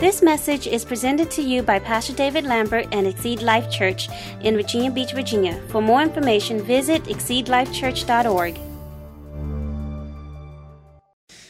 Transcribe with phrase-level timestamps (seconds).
[0.00, 4.08] This message is presented to you by Pastor David Lambert and Exceed Life Church
[4.40, 5.60] in Virginia Beach, Virginia.
[5.68, 8.58] For more information, visit exceedlifechurch.org.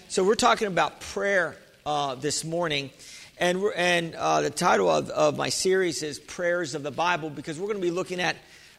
[0.09, 1.55] So we're talking about prayer
[1.87, 2.91] uh, this morning,
[3.39, 7.57] and and uh, the title of, of my series is Prayers of the Bible because
[7.57, 8.35] we're going to be looking at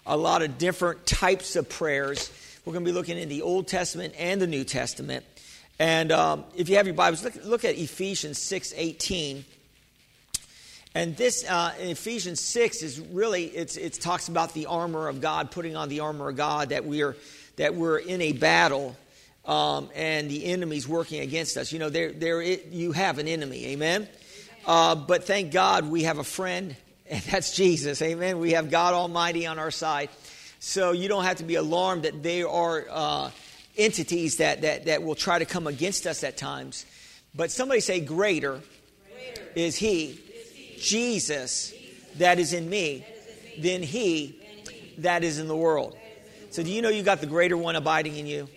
[0.06, 2.30] a lot of different types of prayers.
[2.66, 5.24] We're going to be looking in the Old Testament and the New Testament.
[5.80, 9.46] And um, if you have your Bibles, look, look at Ephesians six eighteen.
[10.94, 15.22] And this uh, in Ephesians 6 is really it's it talks about the armor of
[15.22, 17.16] God, putting on the armor of God that we are
[17.56, 18.98] that we're in a battle
[19.46, 21.72] um, and the enemy's working against us.
[21.72, 24.10] You know, there there it, you have an enemy, amen.
[24.66, 26.76] Uh, but thank God we have a friend,
[27.10, 28.40] and that's Jesus, amen.
[28.40, 30.10] We have God Almighty on our side,
[30.60, 33.32] so you don't have to be alarmed that they are uh,
[33.78, 36.86] entities that, that that will try to come against us at times.
[37.34, 38.60] But somebody say, "Greater,
[39.10, 39.42] greater.
[39.56, 40.20] is He."
[40.82, 41.74] Jesus
[42.18, 43.06] that is in me
[43.60, 44.38] than he
[45.00, 45.98] that is in the world.
[46.52, 48.50] So, do you know you got the greater one abiding in you?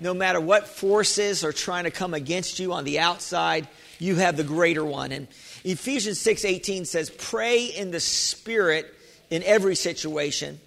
[0.00, 4.36] No matter what forces are trying to come against you on the outside, you have
[4.36, 5.12] the greater one.
[5.12, 5.28] And
[5.62, 8.92] Ephesians 6:18 says, "Pray in the spirit
[9.30, 10.60] in every situation.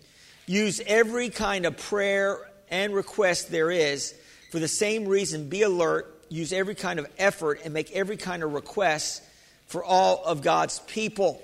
[0.45, 4.13] Use every kind of prayer and request there is.
[4.51, 8.43] For the same reason, be alert, use every kind of effort and make every kind
[8.43, 9.21] of request
[9.67, 11.41] for all of God's people.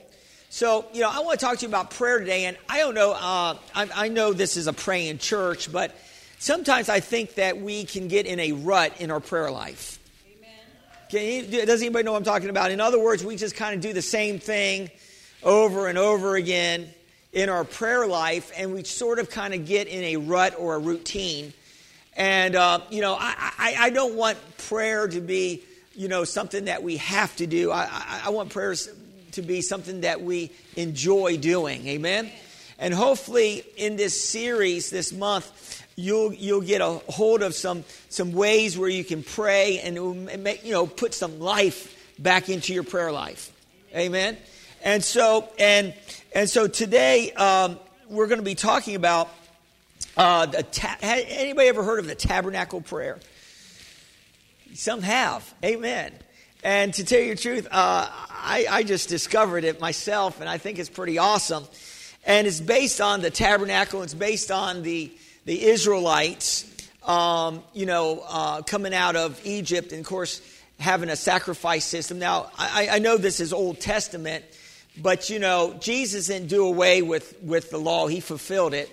[0.50, 2.46] So, you know, I want to talk to you about prayer today.
[2.46, 5.96] And I don't know, uh, I, I, know this is a praying church, but
[6.38, 10.00] sometimes I think that we can get in a rut in our prayer life.
[11.12, 11.52] Amen.
[11.52, 12.72] You, does anybody know what I'm talking about?
[12.72, 14.92] In other words, we just kind of do the same thing
[15.42, 16.88] over and over again
[17.34, 20.76] in our prayer life, and we sort of kind of get in a rut or
[20.76, 21.52] a routine.
[22.16, 25.64] And, uh, you know, I, I, I don't want prayer to be
[25.94, 27.72] you know, something that we have to do.
[27.72, 28.90] I, I, I want prayers
[29.34, 31.88] to be something that we enjoy doing.
[31.88, 32.32] Amen?
[32.80, 38.34] And hopefully, in this series this month, you'll you'll get a hold of some some
[38.34, 42.84] ways where you can pray and make, you know put some life back into your
[42.84, 43.52] prayer life.
[43.96, 44.38] Amen.
[44.84, 45.94] And so and
[46.34, 47.80] and so today um,
[48.10, 49.30] we're going to be talking about
[50.18, 53.20] uh, the ta- anybody ever heard of the tabernacle prayer?
[54.76, 55.54] Some have.
[55.64, 56.12] Amen.
[56.64, 60.58] And to tell you the truth, uh, I, I just discovered it myself, and I
[60.58, 61.66] think it's pretty awesome.
[62.26, 65.12] And it's based on the tabernacle, it's based on the,
[65.46, 66.66] the Israelites,
[67.06, 70.42] um, you know, uh, coming out of Egypt, and of course,
[70.80, 72.18] having a sacrifice system.
[72.18, 74.44] Now, I, I know this is Old Testament,
[74.98, 78.90] but you know, Jesus didn't do away with, with the law, he fulfilled it.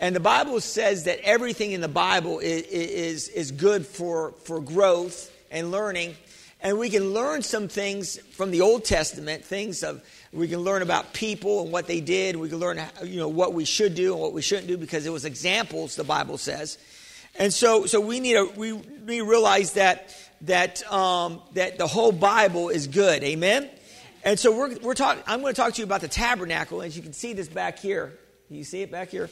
[0.00, 4.60] And the Bible says that everything in the Bible is, is, is good for, for
[4.60, 6.16] growth and learning.
[6.60, 10.82] And we can learn some things from the Old Testament, things of we can learn
[10.82, 12.34] about people and what they did.
[12.36, 15.06] We can learn you know what we should do and what we shouldn't do because
[15.06, 15.94] it was examples.
[15.94, 16.76] The Bible says,
[17.38, 22.12] and so so we need to we to realize that that um, that the whole
[22.12, 23.22] Bible is good.
[23.22, 23.68] Amen.
[24.24, 25.22] And so we're we're talking.
[25.26, 26.82] I'm going to talk to you about the tabernacle.
[26.82, 28.12] As you can see this back here.
[28.50, 29.30] You see it back here.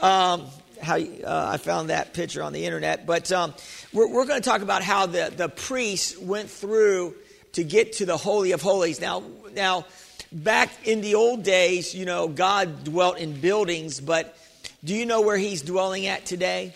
[0.00, 0.46] Um,
[0.84, 3.06] how uh, I found that picture on the internet.
[3.06, 3.54] But um,
[3.92, 7.14] we're, we're going to talk about how the, the priests went through
[7.52, 9.00] to get to the Holy of Holies.
[9.00, 9.22] Now,
[9.54, 9.86] now,
[10.32, 14.36] back in the old days, you know, God dwelt in buildings, but
[14.82, 16.74] do you know where He's dwelling at today?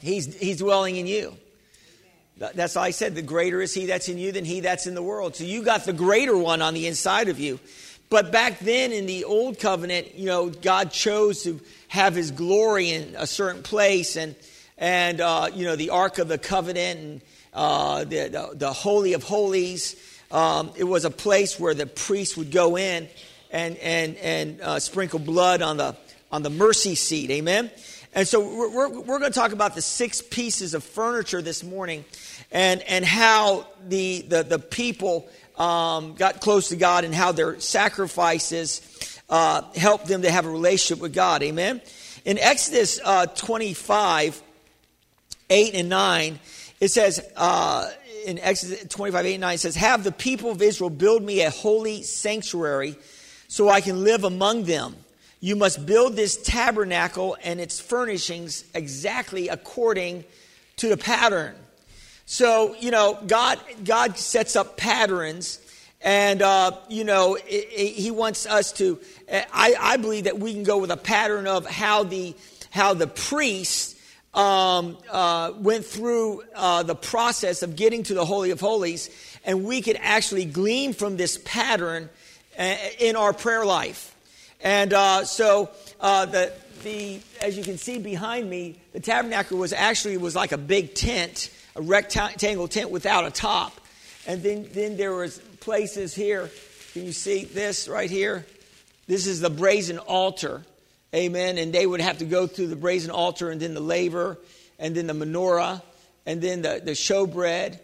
[0.00, 1.34] He's, he's dwelling in you.
[2.36, 4.94] That's why I said the greater is He that's in you than He that's in
[4.94, 5.34] the world.
[5.34, 7.58] So you got the greater one on the inside of you.
[8.10, 12.90] But back then in the old covenant, you know, God chose to have his glory
[12.90, 14.34] in a certain place and,
[14.76, 17.20] and uh, you know, the Ark of the Covenant and
[17.52, 19.96] uh, the, the, the, Holy of Holies.
[20.30, 23.08] Um, it was a place where the priest would go in
[23.50, 25.96] and, and, and uh, sprinkle blood on the,
[26.30, 27.30] on the mercy seat.
[27.30, 27.70] Amen?
[28.14, 31.64] And so we're, we're, we're going to talk about the six pieces of furniture this
[31.64, 32.04] morning
[32.52, 37.58] and, and how the, the, the people um, got close to God and how their
[37.60, 41.42] sacrifices uh, helped them to have a relationship with God.
[41.42, 41.80] Amen.
[42.24, 44.42] In Exodus uh, 25,
[45.50, 46.38] 8 and 9,
[46.80, 47.90] it says, uh,
[48.26, 51.42] in Exodus 25, 8 and 9, it says, Have the people of Israel build me
[51.42, 52.96] a holy sanctuary
[53.48, 54.96] so I can live among them.
[55.40, 60.24] You must build this tabernacle and its furnishings exactly according
[60.76, 61.54] to the pattern
[62.30, 65.60] so, you know, God, God sets up patterns,
[66.00, 68.98] and, uh, you know, it, it, He wants us to.
[69.30, 72.34] I, I believe that we can go with a pattern of how the,
[72.70, 73.96] how the priests
[74.34, 79.10] um, uh, went through uh, the process of getting to the Holy of Holies,
[79.44, 82.08] and we could actually glean from this pattern
[82.58, 84.14] uh, in our prayer life.
[84.60, 86.52] And uh, so uh, the,
[86.82, 90.94] the, as you can see behind me, the tabernacle was actually was like a big
[90.94, 93.80] tent, a rectangle tent without a top.
[94.26, 96.50] And then, then there was places here.
[96.92, 98.46] Can you see this right here?
[99.06, 100.62] This is the brazen altar.
[101.14, 101.58] Amen.
[101.58, 104.38] And they would have to go through the brazen altar and then the laver
[104.78, 105.82] and then the menorah
[106.26, 107.78] and then the, the showbread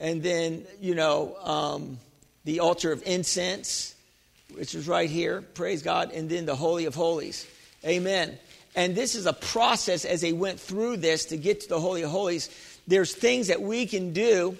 [0.00, 1.98] and then, you know, um,
[2.44, 3.94] the altar of incense,
[4.54, 5.42] which is right here.
[5.42, 6.12] Praise God.
[6.12, 7.46] And then the Holy of Holies.
[7.84, 8.38] Amen.
[8.76, 12.02] And this is a process as they went through this to get to the Holy
[12.02, 12.48] of Holies.
[12.86, 14.56] There's things that we can do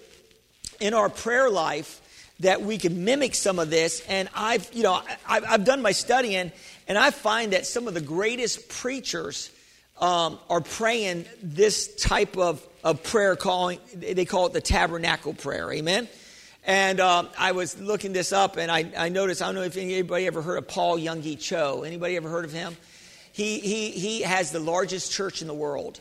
[0.80, 2.00] in our prayer life
[2.40, 4.00] that we can mimic some of this.
[4.08, 6.52] And I've, you know, I've, I've done my studying,
[6.86, 9.50] and I find that some of the greatest preachers
[10.00, 15.72] um, are praying this type of, of prayer, calling they call it the tabernacle prayer.
[15.72, 16.08] Amen.
[16.64, 19.40] And um, I was looking this up, and I, I, noticed.
[19.40, 21.82] I don't know if anybody ever heard of Paul Yonggi Cho.
[21.82, 22.76] Anybody ever heard of him?
[23.32, 26.00] He he he has the largest church in the world.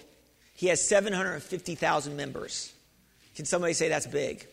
[0.56, 2.74] He has seven hundred fifty thousand members.
[3.36, 4.46] Can somebody say that's big?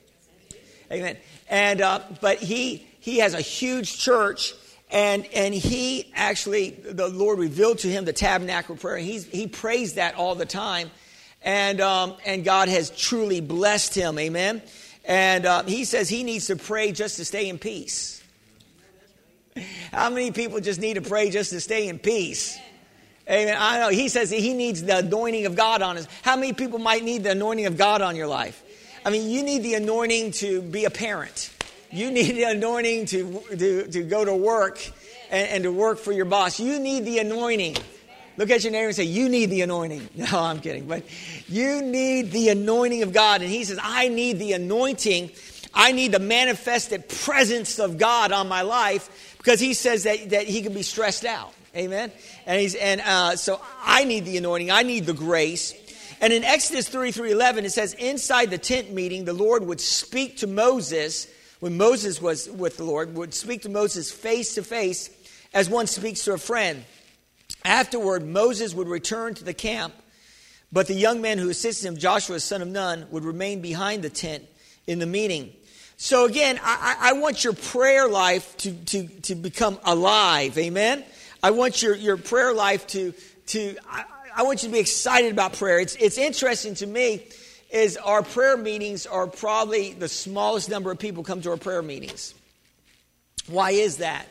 [0.93, 1.17] Amen.
[1.49, 4.55] And uh, but he he has a huge church,
[4.91, 8.97] and and he actually the Lord revealed to him the tabernacle prayer.
[8.97, 10.91] He's, he prays that all the time,
[11.43, 14.19] and um, and God has truly blessed him.
[14.19, 14.63] Amen.
[15.05, 18.23] And uh, he says he needs to pray just to stay in peace.
[19.93, 22.59] How many people just need to pray just to stay in peace?
[23.29, 23.57] Amen.
[23.59, 23.89] I know.
[23.91, 26.09] He says he needs the anointing of God on us.
[26.23, 28.63] How many people might need the anointing of God on your life?
[29.05, 31.51] I mean, you need the anointing to be a parent.
[31.91, 34.81] You need the anointing to, to, to go to work
[35.31, 36.59] and, and to work for your boss.
[36.59, 37.77] You need the anointing.
[38.37, 40.09] Look at your neighbor and say, You need the anointing.
[40.17, 40.87] No, I'm kidding.
[40.87, 41.05] But
[41.49, 43.43] you need the anointing of God.
[43.43, 45.31] And he says, I need the anointing.
[45.73, 50.47] I need the manifested presence of God on my life because he says that, that
[50.47, 51.53] he can be stressed out.
[51.77, 52.13] Amen.
[52.47, 54.71] And he's and uh, so I need the anointing.
[54.71, 55.75] I need the grace.
[56.25, 60.39] And in Exodus 33 11, it says, Inside the tent meeting, the Lord would speak
[60.39, 61.31] to Moses,
[61.61, 65.11] when Moses was with the Lord, would speak to Moses face to face
[65.53, 66.87] as one speaks to a friend.
[67.63, 69.93] Afterward, Moses would return to the camp,
[70.73, 74.09] but the young man who assisted him, Joshua, son of Nun, would remain behind the
[74.09, 74.45] tent
[74.87, 75.53] in the meeting.
[75.99, 80.57] So again, I, I want your prayer life to, to, to become alive.
[80.57, 81.05] Amen.
[81.43, 83.13] I want your, your prayer life to,
[83.49, 83.77] to
[84.37, 85.79] I want you to be excited about prayer.
[85.79, 87.27] It's, it's interesting to me
[87.71, 91.83] is our prayer meetings are probably the smallest number of people come to our prayer
[91.83, 92.35] meetings.
[93.47, 94.27] Why is that?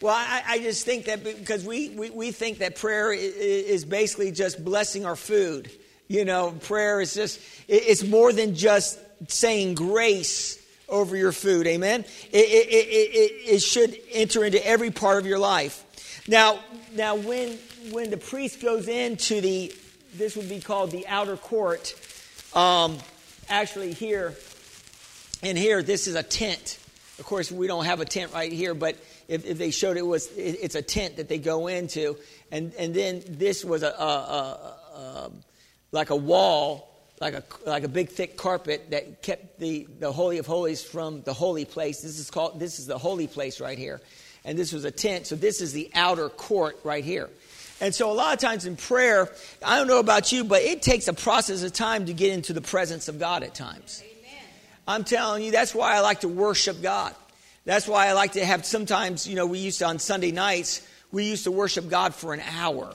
[0.00, 4.30] Well, I, I just think that because we, we, we think that prayer is basically
[4.30, 5.70] just blessing our food.
[6.06, 11.66] You know, prayer is just, it's more than just saying grace over your food.
[11.66, 12.04] Amen?
[12.32, 15.84] It, it, it, it, should enter into every part of your life.
[16.28, 16.60] Now,
[16.94, 17.58] now when
[17.90, 19.74] when the priest goes into the,
[20.14, 21.94] this would be called the outer court,
[22.54, 22.98] um,
[23.48, 24.34] actually here
[25.42, 26.78] and here, this is a tent.
[27.18, 28.96] Of course, we don't have a tent right here, but
[29.26, 32.16] if, if they showed it was, it, it's a tent that they go into,
[32.52, 35.30] and and then this was a, a, a, a
[35.92, 36.90] like a wall,
[37.22, 41.22] like a like a big thick carpet that kept the the holy of holies from
[41.22, 42.02] the holy place.
[42.02, 44.00] This is called this is the holy place right here,
[44.48, 45.26] and this was a tent.
[45.26, 47.28] So this is the outer court right here.
[47.82, 49.30] And so, a lot of times in prayer,
[49.64, 52.54] I don't know about you, but it takes a process of time to get into
[52.54, 54.02] the presence of God at times.
[54.02, 54.42] Amen.
[54.88, 57.14] I'm telling you, that's why I like to worship God.
[57.66, 60.84] That's why I like to have sometimes, you know, we used to on Sunday nights,
[61.12, 62.92] we used to worship God for an hour.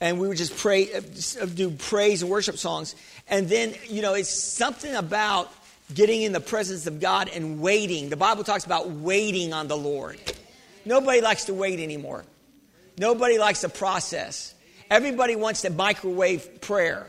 [0.00, 1.00] And we would just pray, uh,
[1.46, 2.94] do praise and worship songs.
[3.28, 5.52] And then, you know, it's something about
[5.92, 8.08] getting in the presence of God and waiting.
[8.08, 10.18] The Bible talks about waiting on the Lord.
[10.84, 12.24] Nobody likes to wait anymore.
[12.98, 14.54] Nobody likes the process.
[14.90, 17.06] Everybody wants to microwave prayer.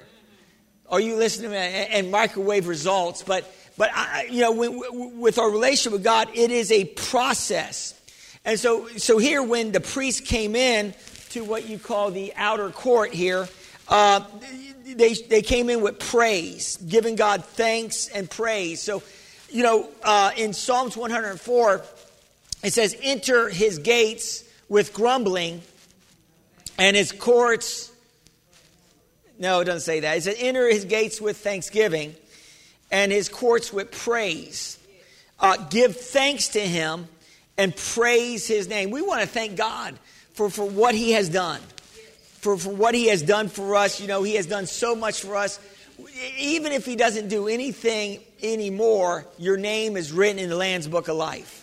[0.90, 1.58] Are you listening to me?
[1.58, 3.24] And microwave results.
[3.24, 8.00] But, but I, you know, when, with our relationship with God, it is a process.
[8.44, 10.94] And so, so here, when the priest came in
[11.30, 13.48] to what you call the outer court here,
[13.88, 14.22] uh,
[14.86, 18.82] they, they came in with praise, giving God thanks and praise.
[18.82, 19.04] So,
[19.50, 21.84] you know, uh, in Psalms 104,
[22.64, 25.62] it says, Enter his gates with grumbling
[26.78, 27.92] and his courts.
[29.38, 30.18] No, it doesn't say that.
[30.18, 32.16] It says, enter his gates with thanksgiving
[32.92, 34.78] and his courts with praise.
[35.40, 37.08] Uh, give thanks to him
[37.58, 38.92] and praise his name.
[38.92, 39.98] We want to thank God
[40.34, 41.60] for, for what he has done.
[42.42, 44.00] for, for what he has done for us.
[44.00, 45.60] You know, he has done so much for us.
[46.38, 51.08] Even if he doesn't do anything anymore, your name is written in the Lamb's Book
[51.08, 51.61] of Life.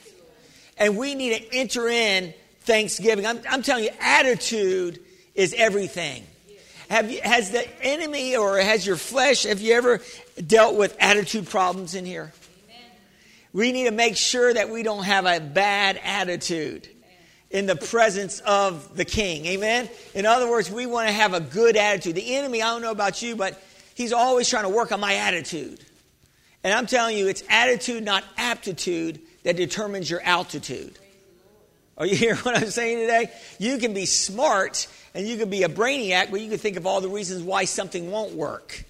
[0.78, 3.26] And we need to enter in thanksgiving.
[3.26, 5.00] I'm, I'm telling you, attitude
[5.34, 6.24] is everything.
[6.88, 10.00] Have you, has the enemy or has your flesh, have you ever
[10.46, 12.32] dealt with attitude problems in here?
[13.52, 16.88] We need to make sure that we don't have a bad attitude
[17.50, 19.46] in the presence of the king.
[19.46, 19.88] Amen?
[20.14, 22.14] In other words, we want to have a good attitude.
[22.14, 23.60] The enemy, I don't know about you, but
[23.94, 25.84] he's always trying to work on my attitude.
[26.62, 30.98] And I'm telling you, it's attitude, not aptitude, that determines your altitude.
[31.96, 33.30] Are you hearing what I'm saying today?
[33.58, 36.86] You can be smart and you can be a brainiac, but you can think of
[36.86, 38.84] all the reasons why something won't work.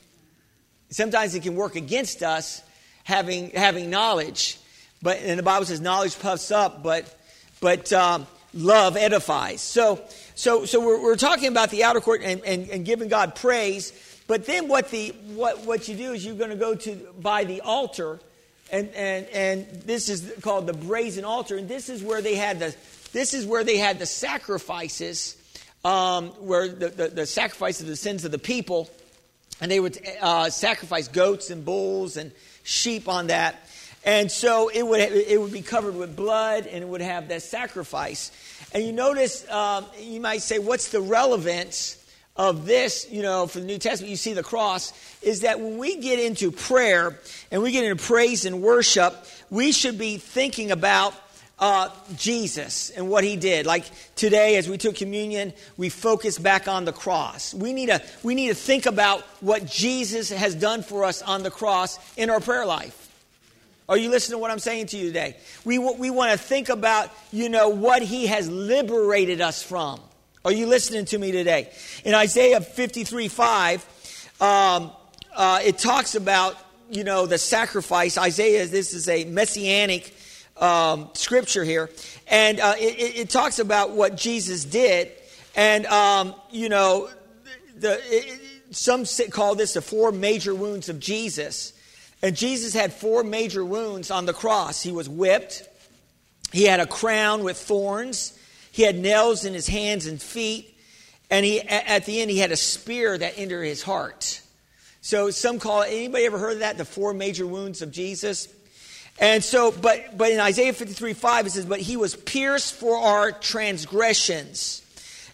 [0.91, 2.63] Sometimes it can work against us
[3.05, 4.59] having, having knowledge.
[5.03, 7.15] But and the Bible says knowledge puffs up, but
[7.61, 9.61] but um, love edifies.
[9.61, 10.01] So
[10.35, 13.93] so so we're, we're talking about the outer court and, and, and giving God praise.
[14.27, 17.45] But then what the what what you do is you're going to go to by
[17.45, 18.21] the altar,
[18.71, 22.59] and and and this is called the brazen altar, and this is where they had
[22.59, 22.75] the
[23.13, 25.37] this is where they had the sacrifices,
[25.85, 28.91] um, where the, the, the sacrifice of the sins of the people,
[29.61, 32.33] and they would uh, sacrifice goats and bulls and
[32.65, 33.67] sheep on that.
[34.05, 37.43] And so it would, it would be covered with blood and it would have that
[37.43, 38.31] sacrifice.
[38.73, 41.97] And you notice, um, you might say, what's the relevance
[42.39, 44.11] of this, you know, for the New Testament?
[44.11, 47.19] You see the cross, is that when we get into prayer
[47.51, 49.15] and we get into praise and worship,
[49.51, 51.15] we should be thinking about
[51.59, 53.67] uh, Jesus and what he did.
[53.67, 57.53] Like today, as we took communion, we focus back on the cross.
[57.53, 61.43] We need, to, we need to think about what Jesus has done for us on
[61.43, 63.07] the cross in our prayer life.
[63.89, 65.37] Are you listening to what I'm saying to you today?
[65.65, 69.99] We, we want to think about, you know, what he has liberated us from.
[70.45, 71.69] Are you listening to me today?
[72.05, 74.93] In Isaiah 53 5, um,
[75.35, 76.57] uh, it talks about,
[76.91, 78.17] you know, the sacrifice.
[78.17, 80.15] Isaiah, this is a messianic
[80.57, 81.91] um, scripture here,
[82.29, 85.11] and uh, it, it, talks about what Jesus did,
[85.57, 87.11] and um, you know,
[87.77, 88.41] the, it,
[88.71, 91.73] some call this the four major wounds of Jesus,
[92.23, 94.85] and Jesus had four major wounds on the cross.
[94.85, 95.69] He was whipped,
[96.53, 98.38] he had a crown with thorns,
[98.79, 100.73] he had nails in his hands and feet,
[101.31, 104.41] and he at the end he had a spear that entered his heart.
[105.01, 106.79] So some call it, anybody ever heard of that?
[106.79, 108.47] The four major wounds of Jesus?
[109.19, 112.97] And so, but, but in Isaiah 53 5, it says, But he was pierced for
[112.97, 114.85] our transgressions.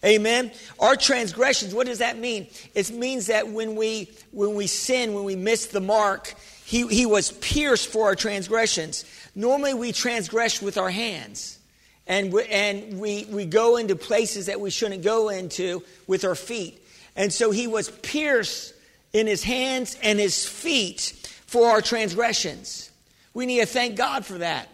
[0.02, 0.50] Amen.
[0.80, 2.46] Our transgressions, what does that mean?
[2.74, 6.34] It means that when we when we sin, when we miss the mark,
[6.64, 9.04] he, he was pierced for our transgressions.
[9.34, 11.58] Normally we transgress with our hands.
[12.06, 16.34] And, we, and we, we go into places that we shouldn't go into with our
[16.34, 16.80] feet.
[17.16, 18.75] And so he was pierced
[19.12, 21.12] in his hands and his feet
[21.46, 22.90] for our transgressions.
[23.32, 24.68] We need to thank God for that.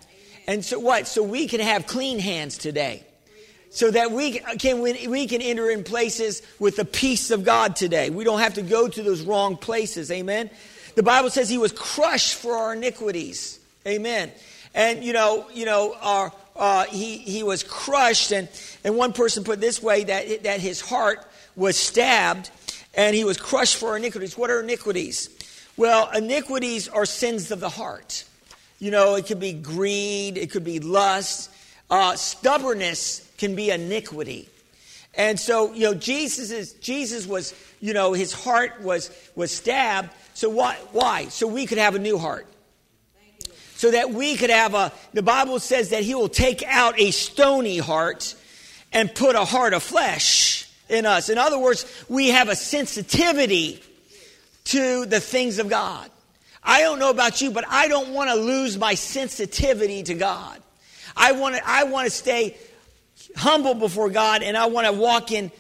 [0.47, 1.07] And so what?
[1.07, 3.05] So we can have clean hands today.
[3.73, 8.11] So that we can, we can enter in places with the peace of God today.
[8.11, 10.11] We don't have to go to those wrong places.
[10.11, 10.51] Amen.
[10.97, 13.61] The Bible says he was crushed for our iniquities.
[13.87, 14.33] Amen.
[14.75, 18.49] And you know, you know, our, uh, he, he was crushed, and,
[18.85, 21.27] and one person put it this way that, that his heart
[21.57, 22.51] was stabbed
[22.95, 24.37] and he was crushed for iniquities.
[24.37, 25.31] What are iniquities?
[25.77, 28.25] Well, iniquities are sins of the heart.
[28.79, 31.51] You know, it could be greed, it could be lust.
[31.91, 34.49] Uh, stubbornness can be iniquity.
[35.15, 40.11] And so, you know, Jesus is Jesus was, you know, his heart was was stabbed.
[40.35, 41.29] So why why?
[41.29, 42.47] So we could have a new heart.
[43.81, 47.13] So that we could have a the Bible says that he will take out a
[47.13, 48.35] stony heart
[48.93, 51.31] and put a heart of flesh in us.
[51.31, 53.83] In other words, we have a sensitivity
[54.65, 56.11] to the things of God.
[56.63, 60.61] I don't know about you, but I don't want to lose my sensitivity to God.
[61.17, 62.59] I want to, I want to stay
[63.35, 65.51] humble before God and I want to walk in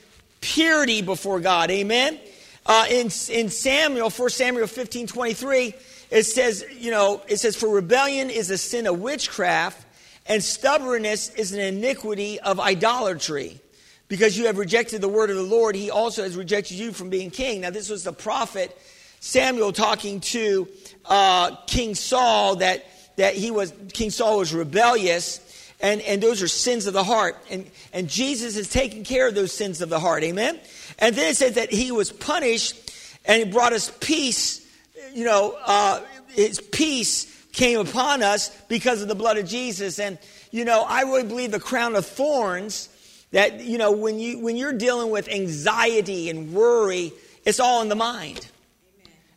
[0.42, 1.70] purity before God.
[1.70, 2.20] Amen?
[2.66, 5.74] Uh, in, in Samuel, 1 Samuel 15 23,
[6.10, 9.86] it says, you know, it says, For rebellion is a sin of witchcraft,
[10.26, 13.60] and stubbornness is an iniquity of idolatry.
[14.08, 17.10] Because you have rejected the word of the Lord, he also has rejected you from
[17.10, 17.60] being king.
[17.60, 18.76] Now, this was the prophet
[19.20, 20.66] Samuel talking to
[21.04, 22.84] uh, King Saul that,
[23.16, 25.46] that he was, King Saul was rebellious,
[25.80, 27.36] and, and those are sins of the heart.
[27.50, 30.24] And, and Jesus is taking care of those sins of the heart.
[30.24, 30.58] Amen?
[30.98, 32.92] And then it says that he was punished
[33.24, 34.66] and he brought us peace.
[35.12, 39.98] You know, uh, his peace came upon us because of the blood of Jesus.
[39.98, 40.18] And,
[40.50, 42.88] you know, I really believe the crown of thorns
[43.32, 47.12] That, you know, when, you, when you're dealing with anxiety and worry,
[47.44, 48.48] it's all in the mind.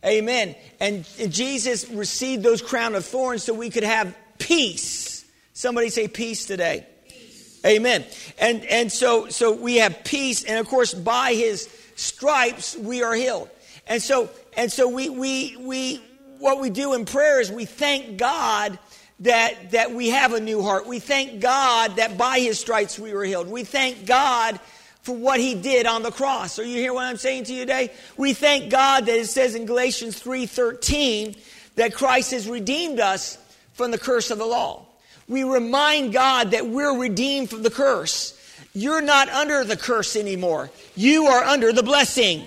[0.04, 0.54] Amen.
[0.54, 0.56] Amen.
[0.80, 5.24] And, Jesus received those crown of thorns so we could have peace.
[5.52, 6.86] Somebody say peace today.
[7.08, 7.60] Peace.
[7.64, 8.04] Amen.
[8.38, 10.42] And, and so, so we have peace.
[10.42, 13.48] And of course, by his stripes, we are healed.
[13.86, 16.00] And so, and so we, we, we,
[16.38, 18.78] what we do in prayer is we thank God
[19.20, 20.86] that, that we have a new heart.
[20.86, 23.48] We thank God that by his stripes we were healed.
[23.48, 24.60] We thank God
[25.02, 26.58] for what he did on the cross.
[26.58, 27.92] Are you hear what I'm saying to you today?
[28.16, 31.36] We thank God that it says in Galatians 3:13
[31.76, 33.36] that Christ has redeemed us
[33.74, 34.86] from the curse of the law.
[35.28, 38.38] We remind God that we're redeemed from the curse.
[38.72, 40.70] You're not under the curse anymore.
[40.96, 42.46] You are under the blessing.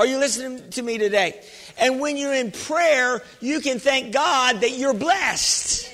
[0.00, 1.42] Are you listening to me today?
[1.78, 5.92] And when you're in prayer, you can thank God that you're blessed.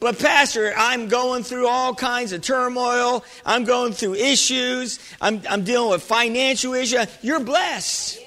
[0.00, 3.24] But, Pastor, I'm going through all kinds of turmoil.
[3.46, 4.98] I'm going through issues.
[5.18, 7.06] I'm, I'm dealing with financial issues.
[7.22, 8.20] You're blessed.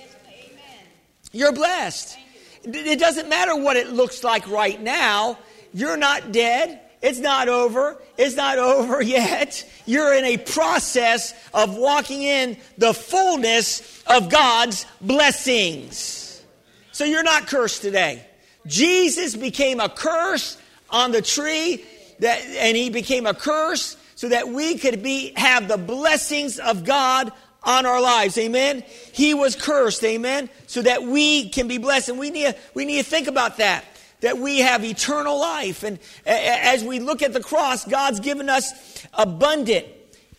[1.31, 2.17] You're blessed.
[2.63, 5.37] It doesn't matter what it looks like right now.
[5.71, 6.81] You're not dead.
[7.01, 7.97] It's not over.
[8.17, 9.67] It's not over yet.
[9.85, 16.43] You're in a process of walking in the fullness of God's blessings.
[16.91, 18.25] So you're not cursed today.
[18.67, 20.57] Jesus became a curse
[20.89, 21.85] on the tree
[22.19, 26.83] that, and he became a curse so that we could be, have the blessings of
[26.83, 27.31] God
[27.63, 28.37] on our lives.
[28.37, 28.83] Amen.
[29.13, 30.03] He was cursed.
[30.03, 30.49] Amen.
[30.67, 32.09] So that we can be blessed.
[32.09, 33.85] And we need, we need to think about that.
[34.21, 35.83] That we have eternal life.
[35.83, 39.85] And as we look at the cross, God's given us abundant,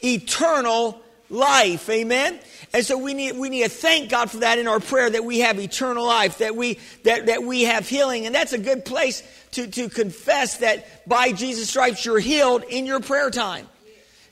[0.04, 1.88] eternal life.
[1.88, 2.38] Amen.
[2.72, 5.25] And so we need, we need to thank God for that in our prayer that
[5.25, 8.26] we have eternal life, that we, that, that we have healing.
[8.26, 9.22] And that's a good place
[9.52, 13.66] to, to confess that by Jesus' stripes you're healed in your prayer time.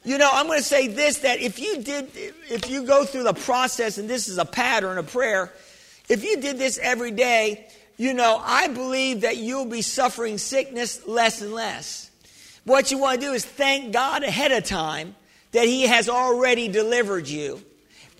[0.05, 3.25] You know, I'm going to say this that if you did, if you go through
[3.25, 5.52] the process, and this is a pattern of prayer,
[6.09, 7.67] if you did this every day,
[7.99, 12.11] you know, I believe that you'll be suffering sickness less and less.
[12.64, 15.14] What you want to do is thank God ahead of time
[15.53, 17.62] that He has already delivered you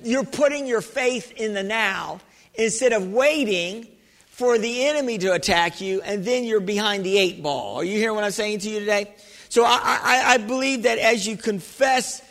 [0.03, 2.20] you're putting your faith in the now
[2.55, 3.87] instead of waiting
[4.29, 7.76] for the enemy to attack you and then you're behind the eight ball.
[7.76, 9.12] Are you hearing what I'm saying to you today?
[9.48, 12.22] So I, I, I believe that as you confess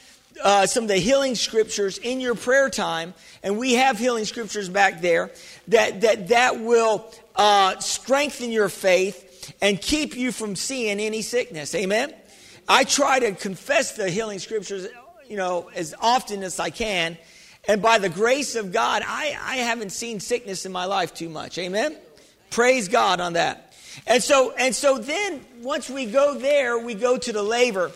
[0.43, 4.69] uh, some of the healing scriptures in your prayer time, and we have healing scriptures
[4.69, 5.32] back there,
[5.67, 11.73] that that, that will uh, strengthen your faith and keep you from seeing any sickness.
[11.76, 12.13] Amen?
[12.67, 14.88] I try to confess the healing scriptures,
[15.30, 17.17] you know, as often as I can
[17.67, 21.28] and by the grace of God, I, I haven't seen sickness in my life too
[21.28, 21.58] much.
[21.58, 21.97] Amen?
[22.50, 23.73] Praise God on that.
[24.06, 27.91] And so, and so then once we go there, we go to the laver.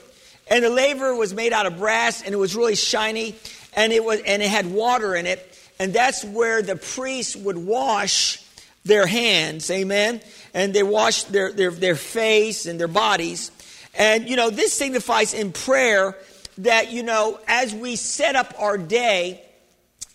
[0.51, 3.37] And the laver was made out of brass and it was really shiny
[3.73, 5.47] and it was and it had water in it.
[5.79, 8.43] And that's where the priests would wash
[8.83, 10.21] their hands, amen.
[10.53, 13.49] And they washed their, their, their face and their bodies.
[13.95, 16.17] And you know, this signifies in prayer
[16.57, 19.41] that, you know, as we set up our day,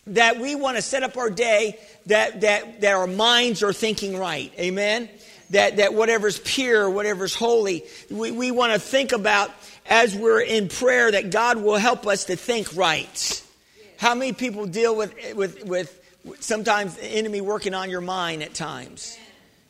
[0.09, 4.18] that we want to set up our day that, that, that our minds are thinking
[4.18, 4.53] right.
[4.59, 5.09] Amen?
[5.51, 9.51] That, that whatever's pure, whatever's holy, we, we want to think about
[9.88, 13.42] as we're in prayer that God will help us to think right.
[13.99, 16.01] How many people deal with, with, with
[16.40, 19.18] sometimes the enemy working on your mind at times?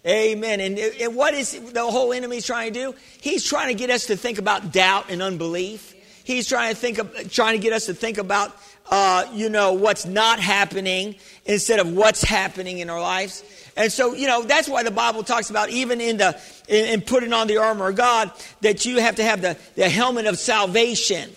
[0.06, 0.60] Amen.
[0.60, 2.94] And, and what is the whole enemy trying to do?
[3.20, 5.94] He's trying to get us to think about doubt and unbelief.
[6.24, 8.56] He's trying to think of, trying to get us to think about
[8.90, 13.42] uh, you know, what's not happening instead of what's happening in our lives.
[13.76, 17.00] And so, you know, that's why the Bible talks about even in the, in, in
[17.02, 18.30] putting on the armor of God,
[18.62, 21.30] that you have to have the, the helmet of salvation.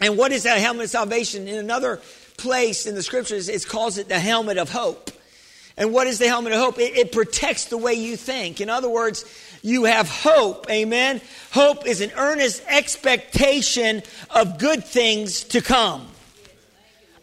[0.00, 1.46] And what is that helmet of salvation?
[1.46, 2.00] In another
[2.36, 5.10] place in the scriptures, it calls it the helmet of hope.
[5.76, 6.78] And what is the helmet of hope?
[6.78, 8.60] It, it, protects the way you think.
[8.60, 9.24] In other words,
[9.62, 10.70] you have hope.
[10.70, 11.20] Amen.
[11.52, 16.06] Hope is an earnest expectation of good things to come.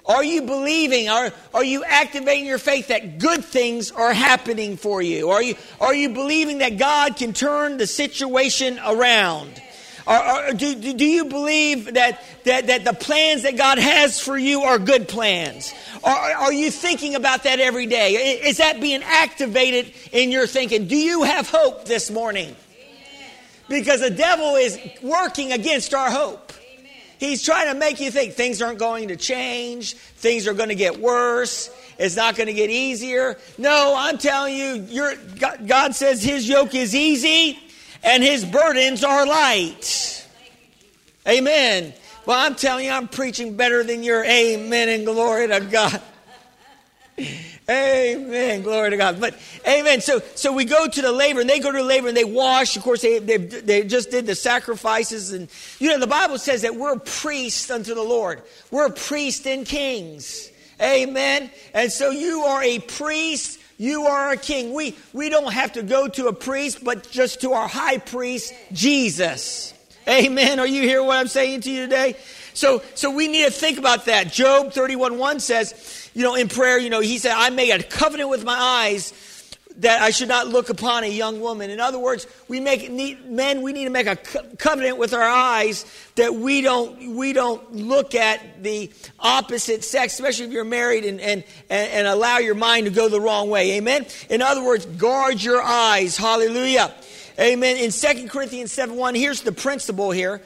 [0.06, 1.10] Are you believing?
[1.10, 5.30] Are, are you activating your faith that good things are happening for you?
[5.30, 9.62] Are you, are you believing that God can turn the situation around?
[10.08, 14.62] Are, do, do you believe that, that, that the plans that God has for you
[14.62, 15.74] are good plans?
[16.04, 18.14] Are, are you thinking about that every day?
[18.44, 20.88] Is that being activated in your thinking?
[20.88, 22.56] Do you have hope this morning?
[23.70, 26.52] Because the devil is working against our hope.
[27.22, 30.76] He's trying to make you think things aren't going to change, things are going to
[30.76, 33.38] get worse, it's not going to get easier.
[33.60, 34.88] No, I'm telling you,
[35.68, 37.60] God says His yoke is easy
[38.02, 40.28] and His burdens are light.
[41.28, 41.94] Amen.
[42.26, 46.02] Well, I'm telling you, I'm preaching better than your amen and glory to God.
[47.72, 48.64] Amen.
[48.64, 49.22] Glory to God.
[49.22, 50.02] But amen.
[50.02, 52.26] So so we go to the laver and they go to the laver and they
[52.26, 52.76] wash.
[52.76, 55.32] Of course, they, they, they just did the sacrifices.
[55.32, 55.48] And
[55.80, 58.42] you know, the Bible says that we're priests unto the Lord.
[58.72, 60.52] We're priests and kings.
[60.82, 61.50] Amen.
[61.74, 63.60] And so you are a priest.
[63.78, 64.74] You are a king.
[64.74, 68.54] We we don't have to go to a priest, but just to our high priest,
[68.74, 69.74] Jesus.
[70.08, 70.60] Amen.
[70.60, 72.18] Are you hearing what I'm saying to you today?
[72.54, 74.34] So so we need to think about that.
[74.34, 77.84] Job 31 1 says, you know, in prayer, you know, he said, I made a
[77.84, 79.14] covenant with my eyes
[79.78, 81.70] that I should not look upon a young woman.
[81.70, 85.14] In other words, we make need, men we need to make a co- covenant with
[85.14, 90.64] our eyes that we don't we don't look at the opposite sex, especially if you're
[90.64, 93.78] married, and and and, allow your mind to go the wrong way.
[93.78, 94.06] Amen.
[94.30, 96.18] In other words, guard your eyes.
[96.18, 96.94] Hallelujah.
[97.40, 97.78] Amen.
[97.78, 100.42] In 2 Corinthians 7 1, here's the principle here.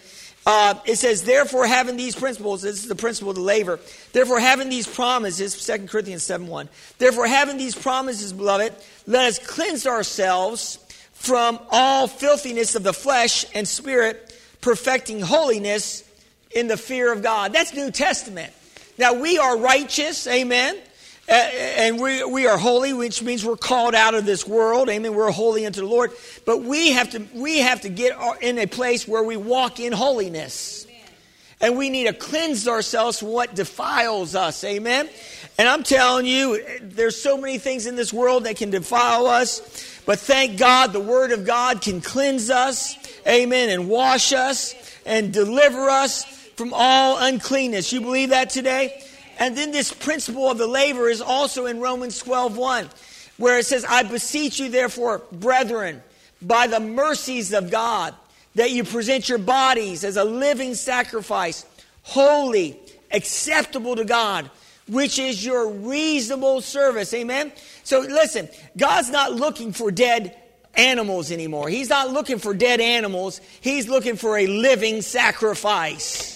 [0.45, 3.79] Uh, it says, therefore, having these principles, this is the principle of the laver.
[4.13, 6.69] Therefore, having these promises, 2 Corinthians 7 1.
[6.99, 8.73] Therefore, having these promises, beloved,
[9.07, 10.77] let us cleanse ourselves
[11.13, 16.03] from all filthiness of the flesh and spirit, perfecting holiness
[16.51, 17.51] in the fear of God.
[17.51, 18.53] That's New Testament.
[18.99, 20.77] Now, we are righteous, amen
[21.27, 24.89] and we, we are holy, which means we're called out of this world.
[24.89, 25.15] Amen.
[25.15, 26.11] We're holy unto the Lord.
[26.45, 29.91] But we have to, we have to get in a place where we walk in
[29.91, 30.85] holiness.
[31.61, 34.63] And we need to cleanse ourselves from what defiles us.
[34.63, 35.09] Amen.
[35.57, 40.01] And I'm telling you, there's so many things in this world that can defile us.
[40.05, 42.95] But thank God the Word of God can cleanse us.
[43.25, 43.69] Amen.
[43.69, 47.91] And wash us and deliver us from all uncleanness.
[47.93, 49.01] You believe that today?
[49.37, 52.89] And then this principle of the laver is also in Romans 12 1,
[53.37, 56.01] where it says, I beseech you, therefore, brethren,
[56.41, 58.13] by the mercies of God,
[58.55, 61.65] that you present your bodies as a living sacrifice,
[62.03, 62.79] holy,
[63.11, 64.49] acceptable to God,
[64.87, 67.13] which is your reasonable service.
[67.13, 67.51] Amen?
[67.83, 70.35] So listen, God's not looking for dead
[70.75, 71.69] animals anymore.
[71.69, 73.41] He's not looking for dead animals.
[73.61, 76.34] He's looking for a living sacrifice.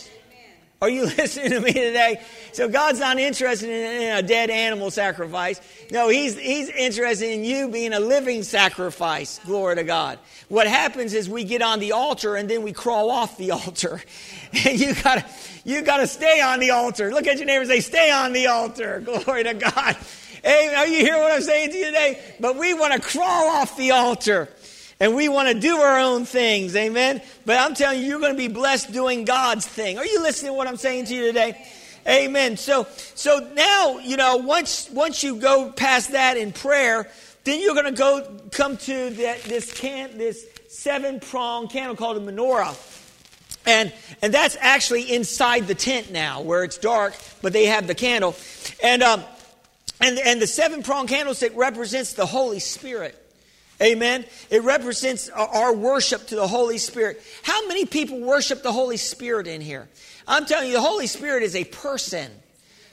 [0.82, 2.22] Are you listening to me today?
[2.54, 5.60] So God's not interested in, a dead animal sacrifice.
[5.92, 9.40] No, he's, he's interested in you being a living sacrifice.
[9.46, 10.20] Glory to God.
[10.48, 14.02] What happens is we get on the altar and then we crawl off the altar.
[14.66, 15.26] And you gotta,
[15.66, 17.12] you gotta stay on the altar.
[17.12, 19.00] Look at your neighbor and say, stay on the altar.
[19.06, 19.98] Glory to God.
[20.44, 22.22] Hey, are you hearing what I'm saying to you today?
[22.40, 24.48] But we want to crawl off the altar
[25.00, 26.76] and we want to do our own things.
[26.76, 27.22] Amen.
[27.46, 29.98] But I'm telling you, you're going to be blessed doing God's thing.
[29.98, 31.66] Are you listening to what I'm saying to you today?
[32.08, 32.58] Amen.
[32.58, 37.10] So, so now, you know, once, once you go past that in prayer,
[37.44, 42.18] then you're going to go come to that, this can, this seven prong candle called
[42.18, 42.76] a menorah.
[43.66, 47.96] And, and that's actually inside the tent now where it's dark, but they have the
[47.96, 48.36] candle.
[48.82, 49.24] And, um,
[50.02, 53.16] and, and the seven prong candlestick represents the Holy Spirit.
[53.82, 54.26] Amen.
[54.50, 57.22] It represents our worship to the Holy Spirit.
[57.44, 59.88] How many people worship the Holy Spirit in here?
[60.28, 62.30] I'm telling you, the Holy Spirit is a person.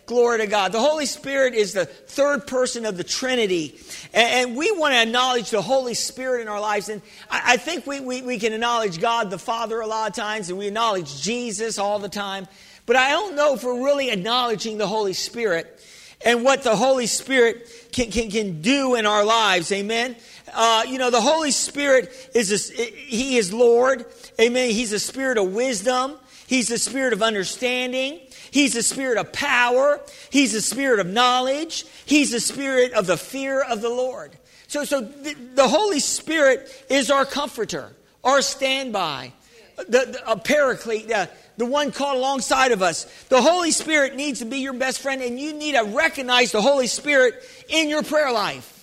[0.07, 0.71] Glory to God.
[0.71, 3.77] The Holy Spirit is the third person of the Trinity.
[4.15, 6.89] And, we want to acknowledge the Holy Spirit in our lives.
[6.89, 10.15] And I, I think we, we, we can acknowledge God the Father a lot of
[10.15, 12.47] times, and we acknowledge Jesus all the time.
[12.87, 15.85] But I don't know if we're really acknowledging the Holy Spirit
[16.25, 19.73] and what the Holy Spirit can, can, can do in our lives.
[19.73, 20.15] Amen.
[20.57, 24.07] Uh, you know, the Holy Spirit is, a, He is Lord.
[24.41, 24.71] Amen.
[24.71, 26.15] He's a spirit of wisdom.
[26.47, 28.21] He's a spirit of understanding.
[28.51, 30.01] He's a spirit of power.
[30.31, 31.85] He's a spirit of knowledge.
[32.07, 34.33] He's a spirit of the fear of the Lord.
[34.67, 37.93] So, so the, the Holy Spirit is our comforter,
[38.25, 39.33] our standby,
[39.77, 43.05] the, the a paraclete, uh, the one called alongside of us.
[43.29, 46.63] The Holy Spirit needs to be your best friend, and you need to recognize the
[46.63, 47.35] Holy Spirit
[47.69, 48.76] in your prayer life.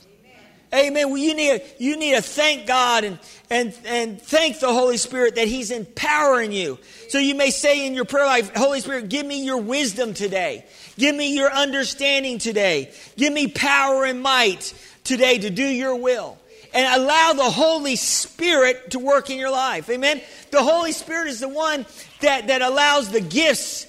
[0.73, 1.09] Amen.
[1.09, 4.97] Well, you need to, you need to thank God and, and, and thank the Holy
[4.97, 6.79] Spirit that He's empowering you.
[7.09, 10.65] So you may say in your prayer life, Holy Spirit, give me your wisdom today.
[10.97, 12.91] Give me your understanding today.
[13.17, 16.37] Give me power and might today to do your will.
[16.73, 19.91] And allow the Holy Spirit to work in your life.
[19.91, 20.21] Amen.
[20.49, 21.85] The Holy Spirit is the one
[22.21, 23.85] that, that allows the gifts,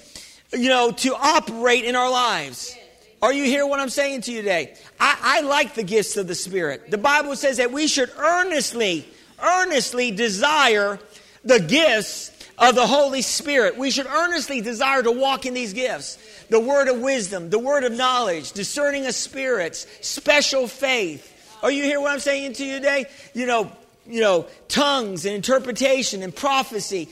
[0.53, 2.77] you know, to operate in our lives.
[3.25, 4.75] Are you hearing what I'm saying to you today?
[4.99, 6.91] I, I like the gifts of the Spirit.
[6.91, 9.03] The Bible says that we should earnestly,
[9.41, 10.99] earnestly desire
[11.43, 13.79] the gifts of the Holy Spirit.
[13.79, 16.19] We should earnestly desire to walk in these gifts
[16.51, 21.57] the word of wisdom, the word of knowledge, discerning of spirits, special faith.
[21.63, 23.07] Are you hearing what I'm saying to you today?
[23.33, 23.71] You know,
[24.07, 27.09] you know, tongues and interpretation and prophecy.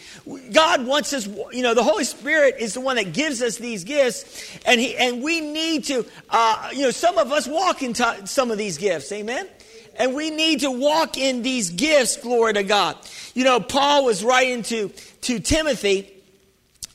[0.51, 3.83] God wants us, you know, the Holy Spirit is the one that gives us these
[3.83, 8.27] gifts, and he, and we need to, uh, you know, some of us walk into
[8.27, 9.11] some of these gifts.
[9.11, 9.47] Amen.
[9.95, 12.17] And we need to walk in these gifts.
[12.17, 12.97] Glory to God.
[13.35, 14.89] You know, Paul was writing to
[15.21, 16.09] to Timothy.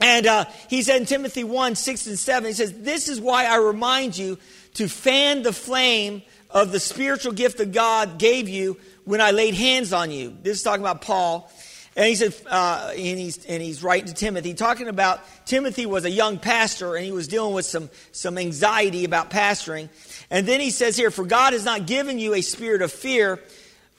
[0.01, 3.47] And uh, he said in Timothy 1 6 and 7, he says, This is why
[3.47, 4.39] I remind you
[4.75, 9.55] to fan the flame of the spiritual gift that God gave you when I laid
[9.55, 10.37] hands on you.
[10.43, 11.51] This is talking about Paul.
[11.97, 16.05] And he said, uh, and, he's, and he's writing to Timothy, talking about Timothy was
[16.05, 19.89] a young pastor and he was dealing with some, some anxiety about pastoring.
[20.29, 23.41] And then he says here, For God has not given you a spirit of fear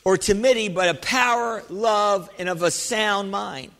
[0.05, 3.71] or timidity, but of power, love, and of a sound mind.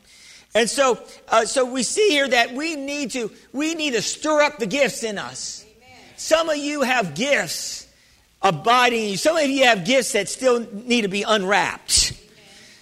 [0.56, 4.42] And so, uh, so we see here that we need to we need to stir
[4.42, 5.64] up the gifts in us.
[5.64, 6.00] Amen.
[6.18, 7.88] Some of you have gifts
[8.42, 9.18] abiding.
[9.18, 12.14] Some of you have gifts that still need to be unwrapped.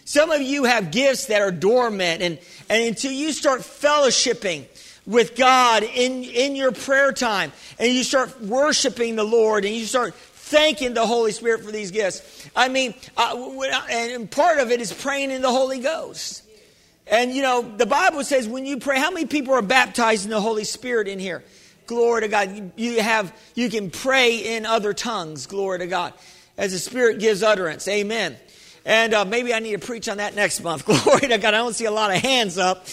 [0.06, 2.40] Some of you have gifts that are dormant, and,
[2.70, 4.66] and until you start fellowshipping
[5.06, 9.86] with God in, in your prayer time, and you start worshiping the Lord, and you
[9.86, 12.50] start thanking the Holy Spirit for these gifts.
[12.56, 13.36] I mean, uh,
[13.90, 16.44] and part of it is praying in the Holy Ghost.
[17.06, 20.32] And you know, the Bible says when you pray, how many people are baptized in
[20.32, 21.44] the Holy Spirit in here?
[21.88, 22.74] Glory to God.
[22.76, 25.48] You have you can pray in other tongues.
[25.48, 26.14] Glory to God.
[26.58, 27.88] As the Spirit gives utterance.
[27.88, 28.36] Amen.
[28.86, 30.86] And uh, maybe I need to preach on that next month.
[31.04, 31.54] Glory to God.
[31.54, 32.86] I don't see a lot of hands up.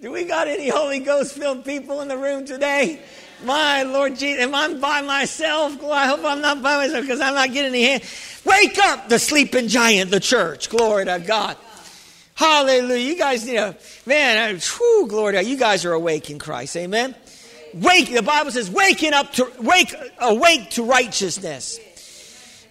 [0.00, 3.00] Do we got any Holy Ghost filled people in the room today?
[3.44, 5.82] My Lord Jesus, am I by myself?
[5.84, 8.40] I hope I'm not by myself because I'm not getting any hands.
[8.44, 10.70] Wake up, the sleeping giant, the church.
[10.70, 11.56] Glory to God.
[12.34, 12.96] Hallelujah.
[12.96, 13.76] You guys need a,
[14.06, 15.46] man, whew, glory to God.
[15.46, 16.76] You guys are awake in Christ.
[16.76, 17.14] Amen.
[17.74, 21.78] Wake, the Bible says, waking up to, wake, awake to righteousness.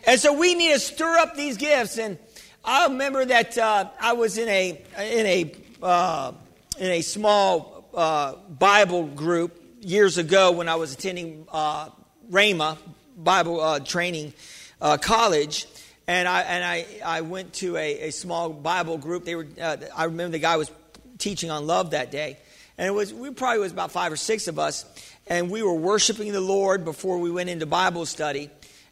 [0.05, 1.97] And so we need to stir up these gifts.
[1.97, 2.17] And
[2.63, 6.33] I remember that uh, I was in a, in a, uh,
[6.79, 11.89] in a small uh, Bible group years ago when I was attending uh,
[12.29, 14.33] Bible uh, training
[14.79, 15.67] uh, college
[16.07, 19.25] and I and I, I went to a, a small Bible group.
[19.25, 20.71] They were uh, I remember the guy was
[21.17, 22.37] teaching on love that day,
[22.77, 24.85] and it was we probably was about five or six of us,
[25.27, 28.49] and we were worshiping the Lord before we went into Bible study,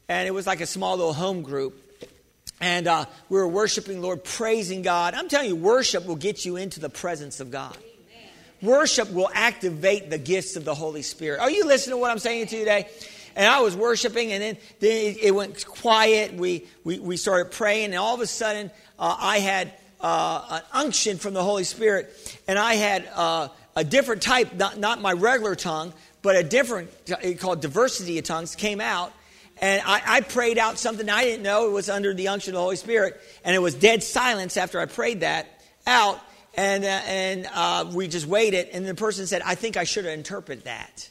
[0.07, 1.81] and it was like a small little home group,
[2.61, 5.13] and uh, we were worshiping Lord, praising God.
[5.13, 7.77] I'm telling you, worship will get you into the presence of God.
[8.61, 11.39] Worship will activate the gifts of the Holy Spirit.
[11.39, 12.89] Are you listening to what I'm saying to you today?
[13.35, 16.33] and I was worshiping, and then, then it, went quiet.
[16.33, 20.61] We, we, we started praying, and all of a sudden, uh, I had uh, an
[20.73, 22.13] unction from the Holy Spirit,
[22.47, 23.47] and I had uh,
[23.79, 26.91] a different type, not, not my regular tongue, but a different,
[27.39, 29.13] called diversity of tongues, came out.
[29.61, 32.55] And I, I, prayed out something I didn't know it was under the unction of
[32.55, 35.47] the Holy Spirit, and it was dead silence after I prayed that
[35.87, 36.19] out.
[36.55, 40.03] And, uh, and uh, we just waited, and the person said, I think I should
[40.05, 41.09] have interpreted that.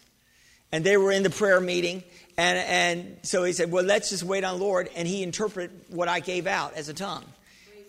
[0.72, 2.02] And they were in the prayer meeting,
[2.37, 4.90] and, and so he said, Well, let's just wait on Lord.
[4.94, 7.24] And he interpreted what I gave out as a tongue.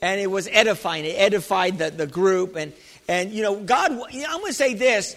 [0.01, 1.03] And it was edifying.
[1.03, 2.55] It edified the, the group.
[2.55, 2.71] And,
[3.09, 5.15] and, you know, God, you know, I'm going to say this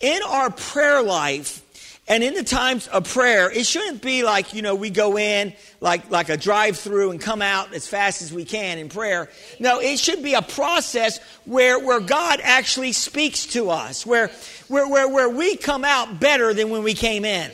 [0.00, 1.60] in our prayer life,
[2.06, 5.52] and in the times of prayer, it shouldn't be like, you know, we go in
[5.80, 9.28] like, like a drive through and come out as fast as we can in prayer.
[9.58, 14.30] No, it should be a process where, where God actually speaks to us, where,
[14.68, 17.50] where, where, where we come out better than when we came in.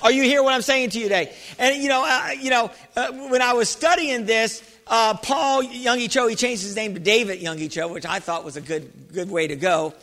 [0.00, 1.34] Are you hear what I'm saying to you today?
[1.58, 6.10] And you know, uh, you know, uh, when I was studying this, uh, Paul Yonggi
[6.10, 8.90] Cho, he changed his name to David Yonggi Cho, which I thought was a good
[9.12, 9.94] good way to go.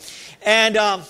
[0.45, 1.03] And um,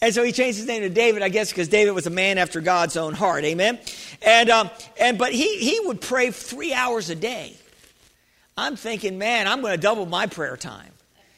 [0.00, 2.38] and so he changed his name to David, I guess, because David was a man
[2.38, 3.44] after God's own heart.
[3.44, 3.78] Amen.
[4.22, 7.56] And um, and but he he would pray three hours a day.
[8.56, 10.90] I'm thinking, man, I'm going to double my prayer time.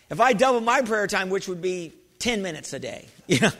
[0.08, 3.50] If I double my prayer time, which would be ten minutes a day, you know.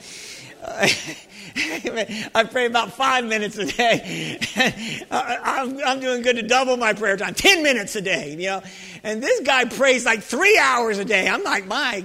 [2.35, 4.39] I pray about five minutes a day.
[5.11, 8.63] I'm, I'm, doing good to double my prayer time, 10 minutes a day, you know.
[9.03, 11.29] And this guy prays like three hours a day.
[11.29, 12.05] I'm like, my,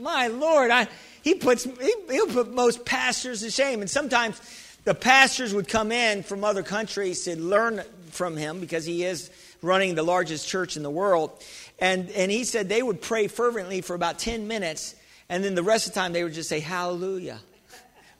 [0.00, 0.88] my Lord, I,
[1.22, 3.80] he puts, he, he'll put most pastors to shame.
[3.82, 4.40] And sometimes
[4.84, 9.30] the pastors would come in from other countries to learn from him because he is
[9.62, 11.30] running the largest church in the world.
[11.78, 14.96] And, and he said they would pray fervently for about 10 minutes.
[15.28, 17.40] And then the rest of the time they would just say, Hallelujah.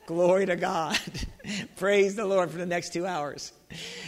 [0.07, 0.97] Glory to God.
[1.75, 3.51] Praise the Lord for the next two hours.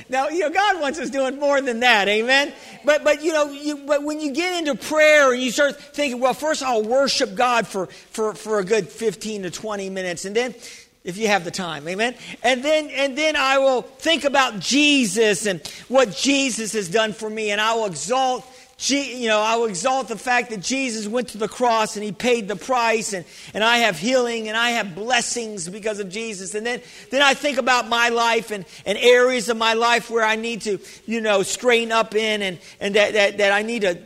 [0.08, 2.54] Now, you know, God wants us doing more than that, amen?
[2.86, 6.22] But, but you know, you, but when you get into prayer and you start thinking,
[6.22, 10.34] well, first I'll worship God for, for, for a good 15 to 20 minutes, and
[10.34, 10.56] then
[11.04, 11.86] if you have the time.
[11.88, 12.16] Amen.
[12.44, 17.30] And then and then I will think about Jesus and what Jesus has done for
[17.30, 18.46] me and I will exalt
[18.88, 22.12] you know, I will exalt the fact that Jesus went to the cross and he
[22.12, 26.56] paid the price and, and I have healing and I have blessings because of Jesus.
[26.56, 30.24] And then, then I think about my life and, and areas of my life where
[30.24, 33.82] I need to, you know, strain up in and, and that, that, that I need
[33.82, 33.98] to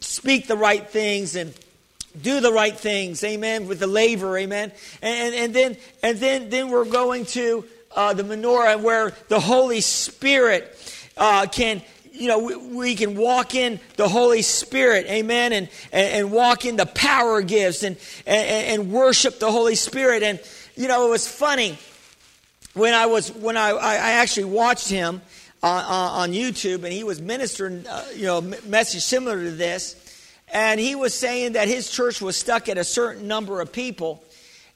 [0.00, 1.54] speak the right things and
[2.20, 4.72] do the right things, amen, with the laver, amen.
[5.00, 7.64] And, and then, and then, then we're going to
[7.94, 10.74] uh, the menorah where the Holy Spirit
[11.16, 11.82] uh, can,
[12.18, 16.64] you know, we, we, can walk in the Holy Spirit, amen, and, and, and walk
[16.64, 20.22] in the power gifts and, and, and, worship the Holy Spirit.
[20.22, 20.40] And,
[20.76, 21.78] you know, it was funny
[22.74, 25.22] when I was, when I, I actually watched him
[25.62, 30.08] uh, uh, on YouTube and he was ministering, uh, you know, message similar to this
[30.52, 34.22] and he was saying that his church was stuck at a certain number of people,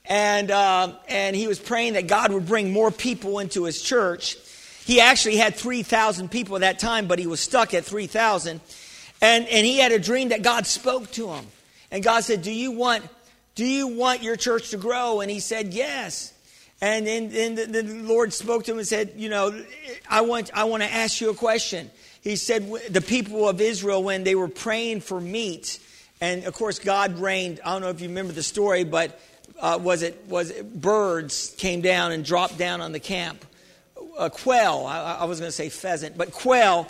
[0.05, 4.37] and uh, and he was praying that God would bring more people into his church.
[4.85, 8.07] He actually had three thousand people at that time, but he was stuck at three
[8.07, 8.61] thousand,
[9.21, 11.47] and and he had a dream that God spoke to him,
[11.90, 13.05] and God said, "Do you want
[13.55, 16.33] do you want your church to grow?" And he said, "Yes."
[16.81, 19.64] And then, then the, the Lord spoke to him and said, "You know,
[20.11, 21.90] I want I want to ask you a question."
[22.23, 25.81] he said the people of Israel, when they were praying for meat,
[26.21, 29.21] and of course God rained, I don't know if you remember the story, but
[29.61, 33.45] uh, was, it, was it birds came down and dropped down on the camp?
[34.18, 36.87] A quail, I, I was going to say pheasant, but quail,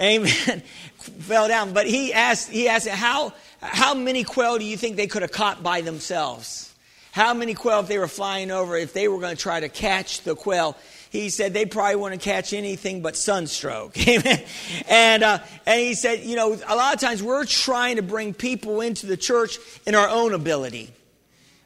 [0.00, 0.62] amen,
[0.98, 1.72] fell down.
[1.72, 5.32] But he asked, he asked how, how many quail do you think they could have
[5.32, 6.74] caught by themselves?
[7.12, 9.68] How many quail, if they were flying over, if they were going to try to
[9.68, 10.76] catch the quail,
[11.10, 13.96] he said they probably wouldn't catch anything but sunstroke.
[14.08, 14.44] Amen.
[14.88, 18.34] And, uh, and he said, you know, a lot of times we're trying to bring
[18.34, 20.90] people into the church in our own ability,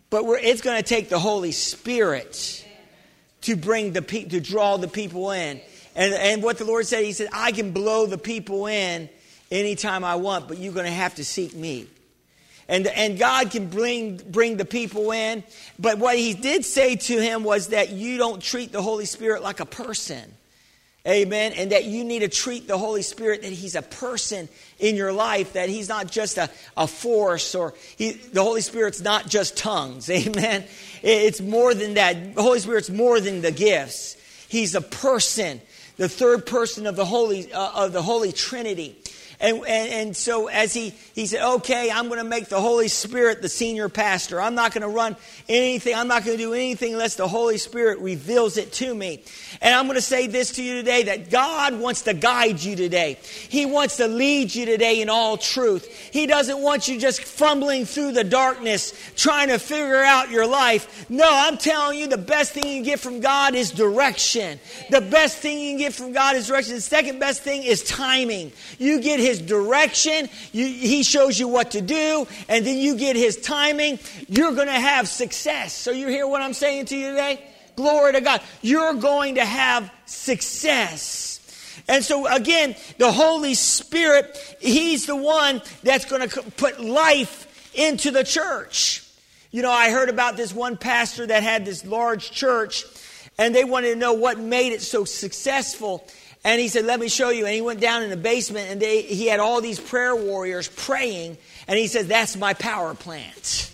[0.09, 2.64] but it's going to take the Holy Spirit
[3.42, 5.61] to bring the pe- to draw the people in.
[5.96, 9.09] And, and what the Lord said, He said, I can blow the people in
[9.50, 11.88] anytime I want, but you're going to have to seek me
[12.70, 15.42] and, and God can bring, bring the people in.
[15.79, 19.42] But what he did say to him was that you don't treat the Holy Spirit
[19.42, 20.22] like a person.
[21.09, 21.53] Amen.
[21.55, 25.13] And that you need to treat the Holy Spirit that He's a person in your
[25.13, 29.57] life, that He's not just a, a force or he, the Holy Spirit's not just
[29.57, 30.11] tongues.
[30.11, 30.65] Amen.
[31.03, 32.35] It's more than that.
[32.35, 34.17] The Holy Spirit's more than the gifts.
[34.49, 35.61] He's a person,
[35.97, 38.99] the third person of the Holy, uh, of the Holy Trinity.
[39.40, 42.88] And, and, and so as he, he said, okay, I'm going to make the Holy
[42.88, 44.40] Spirit the senior pastor.
[44.40, 45.16] I'm not going to run
[45.48, 45.94] anything.
[45.94, 49.22] I'm not going to do anything unless the Holy Spirit reveals it to me.
[49.62, 52.76] And I'm going to say this to you today that God wants to guide you
[52.76, 53.18] today.
[53.48, 55.88] He wants to lead you today in all truth.
[56.12, 61.09] He doesn't want you just fumbling through the darkness trying to figure out your life.
[61.09, 64.59] No, I'm telling you the best thing you can get from God is direction.
[64.90, 66.74] The best thing you can get from God is direction.
[66.74, 68.53] The second best thing is timing.
[68.79, 72.97] You get His his direction, you, He shows you what to do, and then you
[72.97, 75.73] get His timing, you're going to have success.
[75.73, 77.45] So, you hear what I'm saying to you today?
[77.77, 78.43] Glory to God.
[78.61, 81.38] You're going to have success.
[81.88, 88.11] And so, again, the Holy Spirit, He's the one that's going to put life into
[88.11, 89.07] the church.
[89.53, 92.85] You know, I heard about this one pastor that had this large church,
[93.38, 96.07] and they wanted to know what made it so successful.
[96.44, 97.46] And he said, Let me show you.
[97.46, 100.68] And he went down in the basement and they, he had all these prayer warriors
[100.68, 101.37] praying.
[101.68, 103.70] And he said, That's my power plant.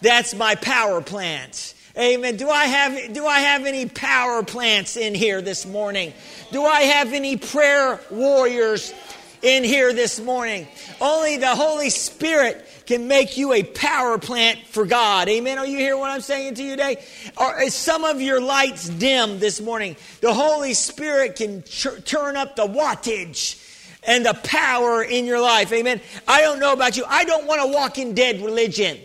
[0.00, 1.74] That's my power plant.
[1.96, 2.36] Amen.
[2.36, 6.12] Do I have do I have any power plants in here this morning?
[6.52, 8.94] Do I have any prayer warriors
[9.42, 10.68] in here this morning?
[11.00, 15.28] Only the Holy Spirit can make you a power plant for God.
[15.28, 15.58] Amen.
[15.58, 17.04] Are you hear what I'm saying to you today?
[17.36, 19.94] Are is some of your lights dim this morning?
[20.22, 23.62] The Holy Spirit can ch- turn up the wattage
[24.04, 25.70] and the power in your life.
[25.70, 26.00] Amen.
[26.26, 27.04] I don't know about you.
[27.06, 28.98] I don't want to walk in dead religion.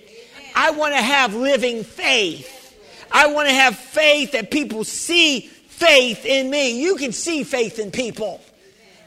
[0.56, 2.74] I want to have living faith.
[3.12, 6.82] I want to have faith that people see faith in me.
[6.82, 8.40] You can see faith in people.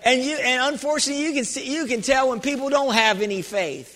[0.04, 3.40] And you and unfortunately you can see you can tell when people don't have any
[3.40, 3.95] faith.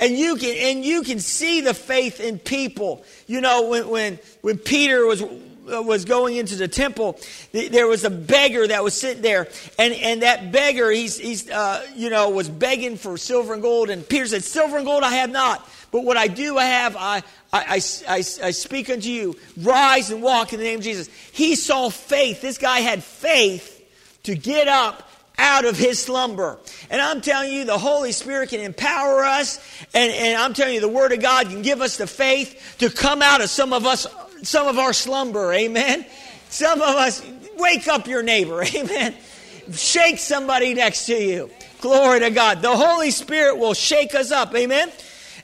[0.00, 3.04] And you can, and you can see the faith in people.
[3.26, 5.22] You know, when, when, when Peter was,
[5.68, 7.18] was going into the temple,
[7.52, 9.48] there was a beggar that was sitting there,
[9.78, 13.90] and, and that beggar, he's, he's uh, you know, was begging for silver and gold,
[13.90, 16.96] and Peter said, "Silver and gold I have not, but what I do I have,
[16.96, 17.22] I,
[17.52, 19.36] I, I, I, speak unto you.
[19.58, 22.40] Rise and walk in the name of Jesus." He saw faith.
[22.40, 23.74] This guy had faith
[24.24, 25.07] to get up
[25.38, 26.58] out of his slumber.
[26.90, 29.58] And I'm telling you, the Holy Spirit can empower us.
[29.94, 32.90] And, and I'm telling you, the Word of God can give us the faith to
[32.90, 34.06] come out of some of us,
[34.42, 35.52] some of our slumber.
[35.52, 36.04] Amen.
[36.50, 37.24] Some of us
[37.56, 38.62] wake up your neighbor.
[38.74, 39.14] Amen.
[39.72, 41.50] Shake somebody next to you.
[41.80, 42.60] Glory to God.
[42.60, 44.54] The Holy Spirit will shake us up.
[44.54, 44.90] Amen.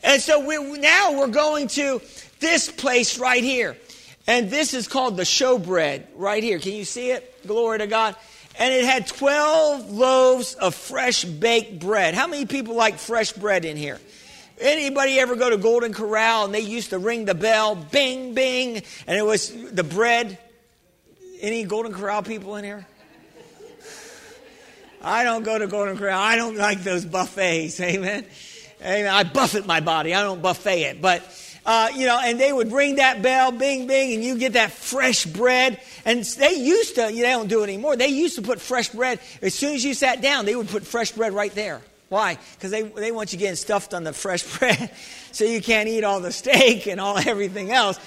[0.02, 2.00] And so we, now we're going to
[2.40, 3.76] this place right here.
[4.26, 6.58] And this is called the showbread right here.
[6.58, 7.46] Can you see it?
[7.46, 8.16] Glory to God.
[8.58, 12.14] And it had 12 loaves of fresh baked bread.
[12.14, 14.00] How many people like fresh bread in here?
[14.60, 18.82] Anybody ever go to Golden Corral and they used to ring the bell, bing, bing,
[19.06, 20.38] and it was the bread?
[21.40, 22.86] Any Golden Corral people in here?
[25.02, 26.18] I don't go to Golden Corral.
[26.18, 27.78] I don't like those buffets.
[27.80, 28.24] Amen.
[28.80, 29.06] Amen.
[29.12, 30.14] I buffet my body.
[30.14, 31.02] I don't buffet it.
[31.02, 31.22] But
[31.66, 34.72] uh, you know, and they would ring that bell, bing, bing, and you get that
[34.72, 35.80] fresh bread.
[36.04, 37.96] And they used to, they don't do it anymore.
[37.96, 40.84] They used to put fresh bread, as soon as you sat down, they would put
[40.86, 41.80] fresh bread right there.
[42.10, 42.38] Why?
[42.54, 44.90] Because they, they want you getting stuffed on the fresh bread
[45.32, 47.98] so you can't eat all the steak and all everything else.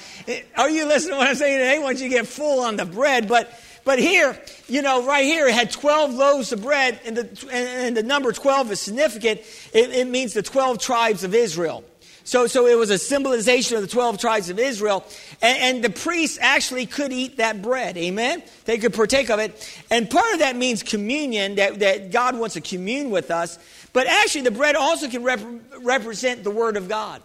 [0.55, 1.60] Are you listening to what I'm saying?
[1.60, 3.51] They want you to get full on the bread, but
[3.88, 4.38] but here,
[4.68, 8.34] you know, right here, it had 12 loaves of bread, and the, and the number
[8.34, 9.39] 12 is significant.
[9.72, 11.86] It, it means the 12 tribes of Israel.
[12.28, 15.05] So, so it was a symbolization of the 12 tribes of Israel.
[15.41, 17.95] And, and, the priests actually could eat that bread.
[17.95, 18.43] Amen?
[18.65, 19.82] They could partake of it.
[19.89, 23.57] And part of that means communion, that, that God wants to commune with us.
[23.93, 25.39] But actually, the bread also can rep-
[25.80, 27.21] represent the Word of God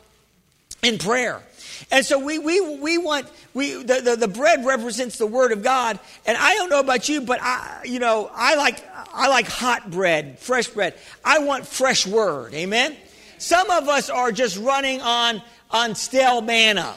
[0.85, 1.43] in prayer.
[1.91, 5.65] And so we, we, we want, we, the, the, the, bread represents the Word of
[5.65, 5.99] God.
[6.27, 9.91] And I don't know about you, but I, you know, I like, I like hot
[9.91, 10.95] bread, fresh bread.
[11.25, 12.55] I want fresh Word.
[12.55, 12.97] Amen?
[13.43, 16.95] Some of us are just running on, on stale manna.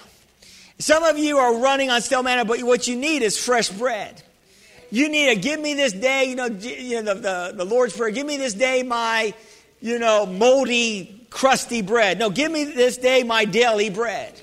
[0.77, 4.21] Some of you are running on stale manna, but what you need is fresh bread.
[4.91, 7.97] You need to give me this day, you know, you know the, the, the Lord's
[7.97, 9.33] Prayer, give me this day my,
[9.81, 12.19] you know, moldy, crusty bread.
[12.19, 14.39] No, give me this day my daily bread.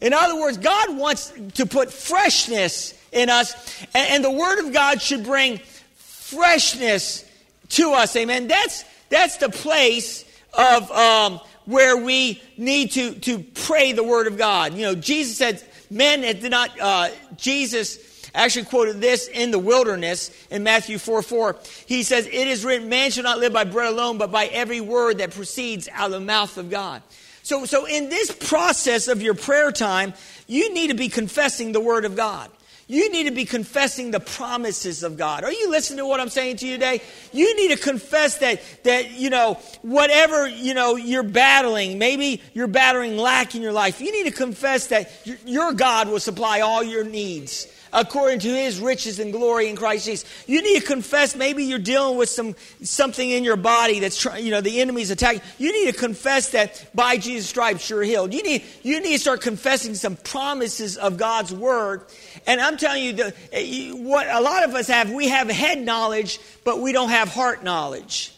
[0.00, 3.52] In other words, God wants to put freshness in us,
[3.94, 5.60] and, and the Word of God should bring
[5.94, 7.22] freshness
[7.68, 8.16] to us.
[8.16, 8.48] Amen.
[8.48, 10.24] That's, that's the place
[10.58, 14.74] of um, where we need to, to pray the word of God.
[14.74, 20.30] You know, Jesus said, men did not, uh, Jesus actually quoted this in the wilderness
[20.50, 21.56] in Matthew 4 4.
[21.86, 24.80] He says, It is written, man shall not live by bread alone, but by every
[24.80, 27.02] word that proceeds out of the mouth of God.
[27.42, 30.12] So, so in this process of your prayer time,
[30.46, 32.50] you need to be confessing the word of God.
[32.88, 35.44] You need to be confessing the promises of God.
[35.44, 37.02] Are you listening to what I'm saying to you today?
[37.32, 42.66] You need to confess that, that, you know, whatever, you know, you're battling, maybe you're
[42.66, 45.10] battling lack in your life, you need to confess that
[45.44, 50.06] your God will supply all your needs according to his riches and glory in Christ
[50.06, 50.44] Jesus.
[50.46, 54.44] You need to confess maybe you're dealing with some something in your body that's trying,
[54.44, 55.42] you know, the enemy's attacking.
[55.58, 58.32] You need to confess that by Jesus' stripes you're healed.
[58.34, 62.02] You need you need to start confessing some promises of God's word.
[62.46, 66.40] And I'm telling you, eh, what a lot of us have, we have head knowledge,
[66.64, 68.34] but we don't have heart knowledge.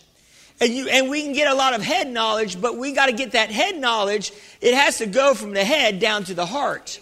[0.61, 3.13] And, you, and we can get a lot of head knowledge, but we got to
[3.13, 4.31] get that head knowledge.
[4.61, 7.01] It has to go from the head down to the heart.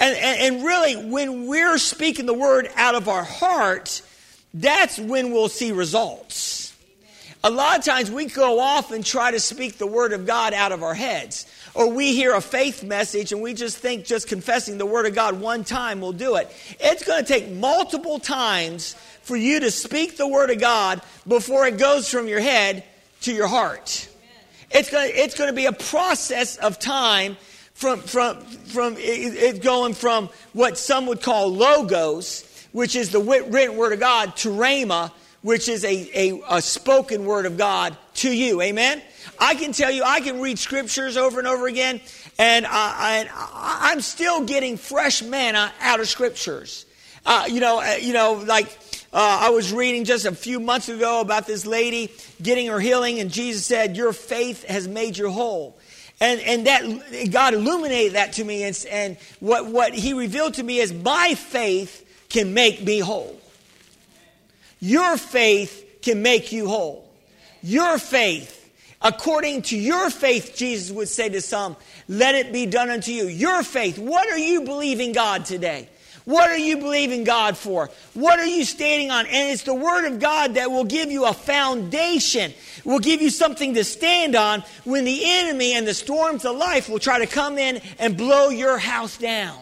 [0.00, 4.02] And, and, and really, when we're speaking the word out of our heart,
[4.54, 6.58] that's when we'll see results.
[7.44, 10.52] A lot of times we go off and try to speak the word of God
[10.54, 11.46] out of our heads.
[11.74, 15.14] Or we hear a faith message and we just think just confessing the word of
[15.14, 16.50] God one time will do it.
[16.80, 21.66] It's going to take multiple times for you to speak the word of God before
[21.66, 22.82] it goes from your head
[23.20, 24.08] to your heart.
[24.70, 27.36] It's going to, it's going to be a process of time
[27.78, 33.76] from, from, from it, going from what some would call logos, which is the written
[33.76, 35.12] word of God, to rhema,
[35.42, 38.60] which is a, a, a, spoken word of God to you.
[38.62, 39.00] Amen?
[39.38, 42.00] I can tell you, I can read scriptures over and over again,
[42.36, 46.84] and, I, am still getting fresh manna out of scriptures.
[47.24, 48.76] Uh, you know, uh, you know, like
[49.12, 52.10] uh, I was reading just a few months ago about this lady
[52.42, 55.77] getting her healing, and Jesus said, "Your faith has made you whole."
[56.20, 58.64] And, and that, God illuminated that to me.
[58.64, 63.40] And, and what, what He revealed to me is my faith can make me whole.
[64.80, 67.08] Your faith can make you whole.
[67.62, 68.70] Your faith,
[69.02, 71.76] according to your faith, Jesus would say to some,
[72.08, 73.26] let it be done unto you.
[73.26, 73.98] Your faith.
[73.98, 75.88] What are you believing God today?
[76.28, 77.88] What are you believing God for?
[78.12, 79.24] What are you standing on?
[79.24, 82.52] And it's the Word of God that will give you a foundation,
[82.84, 86.90] will give you something to stand on when the enemy and the storms of life
[86.90, 89.58] will try to come in and blow your house down.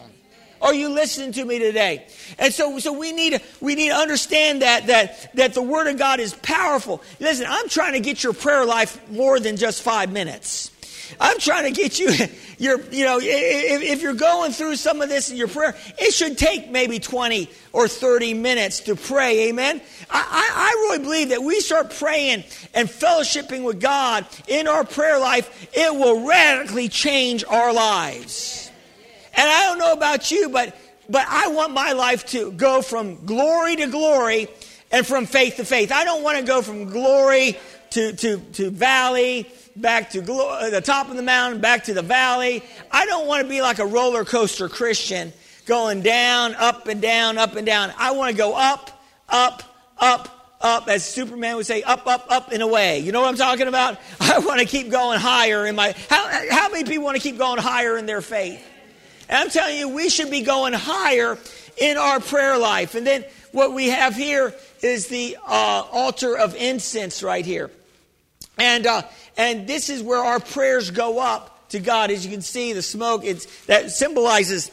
[0.61, 2.05] Are you listening to me today?
[2.37, 5.97] And so, so we need we need to understand that, that, that the Word of
[5.97, 7.01] God is powerful.
[7.21, 10.71] Listen, I'm trying to get your prayer life more than just five minutes.
[11.19, 12.09] I'm trying to get you,
[12.57, 16.13] you're, you know, if, if you're going through some of this in your prayer, it
[16.13, 19.49] should take maybe 20 or 30 minutes to pray.
[19.49, 19.81] Amen.
[20.09, 22.43] I, I, I really believe that we start praying
[22.73, 28.71] and fellowshipping with God in our prayer life, it will radically change our lives.
[29.33, 30.75] And I don't know about you, but
[31.09, 34.49] but I want my life to go from glory to glory
[34.91, 35.91] and from faith to faith.
[35.91, 37.57] I don't want to go from glory
[37.91, 39.49] to, to, to valley,
[39.81, 42.63] back to glo- uh, the top of the mountain, back to the valley.
[42.91, 45.31] I don't want to be like a roller coaster Christian
[45.65, 47.91] going down, up and down, up and down.
[47.97, 49.63] I want to go up, up,
[49.97, 52.99] up, up, as Superman would say, up, up, up and away.
[52.99, 53.99] You know what I'm talking about?
[54.19, 55.93] I want to keep going higher in my.
[56.09, 58.65] How, how many people want to keep going higher in their faith?
[59.29, 61.37] And I'm telling you, we should be going higher
[61.77, 62.95] in our prayer life.
[62.95, 67.69] And then what we have here is the uh, altar of incense right here.
[68.57, 69.03] And, uh,
[69.37, 72.11] and this is where our prayers go up to God.
[72.11, 74.71] As you can see, the smoke it's, that symbolizes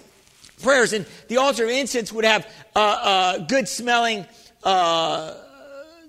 [0.62, 0.92] prayers.
[0.92, 4.26] And the altar of incense would have uh, uh good smelling
[4.62, 5.34] uh,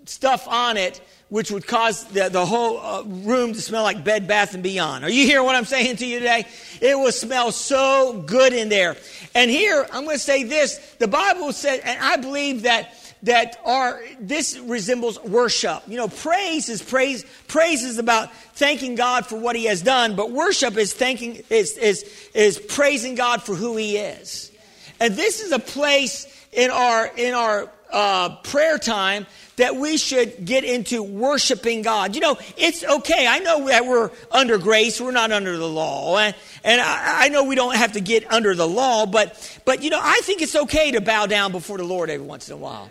[0.05, 4.28] stuff on it which would cause the, the whole uh, room to smell like Bed
[4.28, 5.03] Bath and Beyond.
[5.03, 6.45] Are you hearing what I'm saying to you today?
[6.82, 8.95] It will smell so good in there.
[9.34, 10.78] And here, I'm going to say this.
[10.99, 12.93] The Bible said, and I believe that
[13.26, 15.84] that are this resembles worship.
[15.88, 17.26] You know, praise is praise.
[17.47, 21.78] Praise is about thanking God for what He has done, but worship is thanking is
[21.78, 24.51] is is praising God for who He is.
[24.99, 30.45] And this is a place in our in our uh, prayer time that we should
[30.45, 32.13] get into worshiping God.
[32.13, 33.26] You know, it's okay.
[33.26, 34.99] I know that we're under grace.
[34.99, 36.17] We're not under the law.
[36.17, 39.82] And, and I, I, know we don't have to get under the law, but, but,
[39.82, 42.55] you know, I think it's okay to bow down before the Lord every once in
[42.55, 42.89] a while.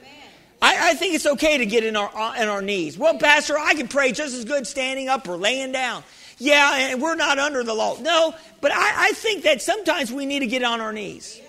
[0.63, 2.97] I, I, think it's okay to get in our, uh, in our knees.
[2.97, 6.03] Well, Pastor, I can pray just as good standing up or laying down.
[6.39, 7.99] Yeah, and we're not under the law.
[8.01, 11.41] No, but I, I think that sometimes we need to get on our knees.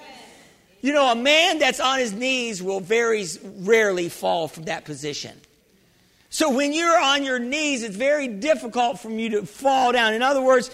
[0.82, 3.26] You know, a man that's on his knees will very
[3.60, 5.36] rarely fall from that position.
[6.30, 10.14] So when you're on your knees, it's very difficult for you to fall down.
[10.14, 10.70] In other words,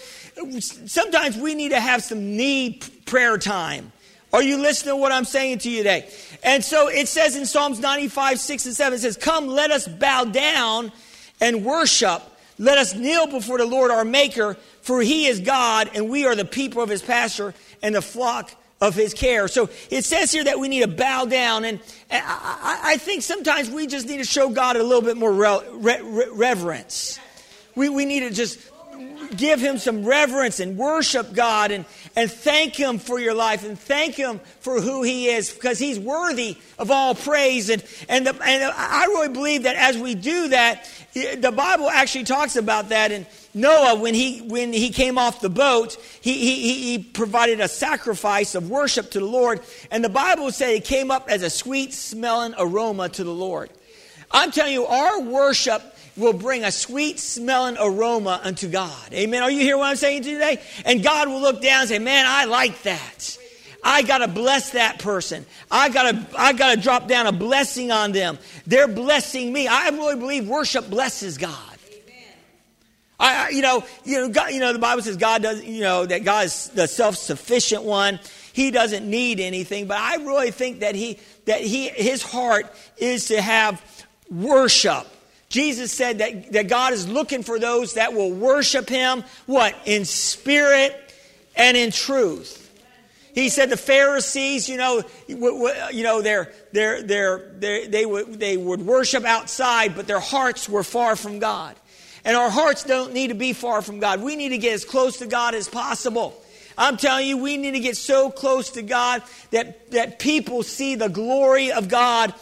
[0.60, 3.92] sometimes we need to have some knee prayer time.
[4.32, 6.08] Are you listening to what I'm saying to you today?
[6.42, 9.86] And so it says in Psalms 95, 6 and 7, it says, Come, let us
[9.86, 10.90] bow down
[11.40, 12.22] and worship.
[12.58, 16.34] Let us kneel before the Lord our Maker, for he is God, and we are
[16.34, 17.52] the people of his pasture
[17.82, 19.48] and the flock of his care.
[19.48, 21.64] So it says here that we need to bow down.
[21.64, 21.78] And
[22.10, 26.28] I, think sometimes we just need to show God a little bit more re- re-
[26.32, 27.20] reverence.
[27.76, 28.58] We, we need to just
[29.36, 31.84] give him some reverence and worship God and,
[32.16, 35.98] and thank him for your life and thank him for who he is because he's
[35.98, 37.70] worthy of all praise.
[37.70, 42.24] And, and, the, and I really believe that as we do that, the Bible actually
[42.24, 43.12] talks about that.
[43.12, 47.68] And Noah, when he, when he came off the boat, he, he, he provided a
[47.68, 49.60] sacrifice of worship to the Lord.
[49.90, 53.70] And the Bible said it came up as a sweet smelling aroma to the Lord.
[54.30, 55.82] I'm telling you, our worship
[56.16, 59.12] will bring a sweet smelling aroma unto God.
[59.12, 59.42] Amen.
[59.42, 60.60] Are you hear what I'm saying today?
[60.84, 63.38] And God will look down and say, Man, I like that.
[63.84, 65.44] I gotta bless that person.
[65.70, 68.38] I gotta, I gotta drop down a blessing on them.
[68.66, 69.66] They're blessing me.
[69.66, 71.72] I really believe worship blesses God.
[73.18, 76.04] I, you know, you know, God, you know, the Bible says God does, you know,
[76.04, 78.18] that God is the self-sufficient one.
[78.52, 82.66] He doesn't need anything, but I really think that he, that he, his heart
[82.98, 83.80] is to have
[84.28, 85.06] worship.
[85.52, 89.76] Jesus said that, that God is looking for those that will worship Him, what?
[89.84, 90.98] In spirit
[91.54, 92.58] and in truth.
[93.34, 98.56] He said the Pharisees, you know, you know, they're, they're, they're, they're, they, would, they
[98.56, 101.76] would worship outside, but their hearts were far from God.
[102.24, 104.22] And our hearts don't need to be far from God.
[104.22, 106.34] We need to get as close to God as possible.
[106.78, 110.94] I'm telling you, we need to get so close to God that, that people see
[110.94, 112.32] the glory of God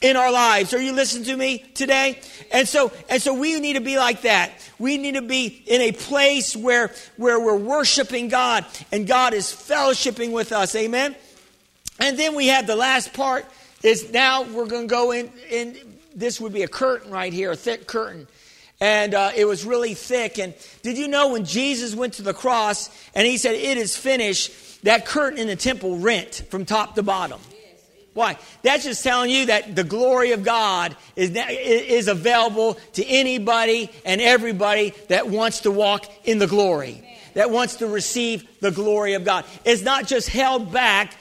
[0.00, 0.72] in our lives.
[0.74, 2.20] Are you listening to me today?
[2.52, 4.52] And so, and so we need to be like that.
[4.78, 9.46] We need to be in a place where, where we're worshiping God and God is
[9.46, 10.74] fellowshipping with us.
[10.76, 11.16] Amen.
[11.98, 13.44] And then we have the last part
[13.82, 15.76] is now we're going to go in, in
[16.14, 18.28] this would be a curtain right here, a thick curtain.
[18.80, 20.38] And uh, it was really thick.
[20.38, 23.96] And did you know when Jesus went to the cross and he said, It is
[23.96, 27.40] finished, that curtain in the temple rent from top to bottom.
[28.18, 28.36] Why?
[28.62, 34.20] That's just telling you that the glory of God is, is available to anybody and
[34.20, 37.00] everybody that wants to walk in the glory,
[37.34, 39.44] that wants to receive the glory of God.
[39.64, 41.14] It's not just held back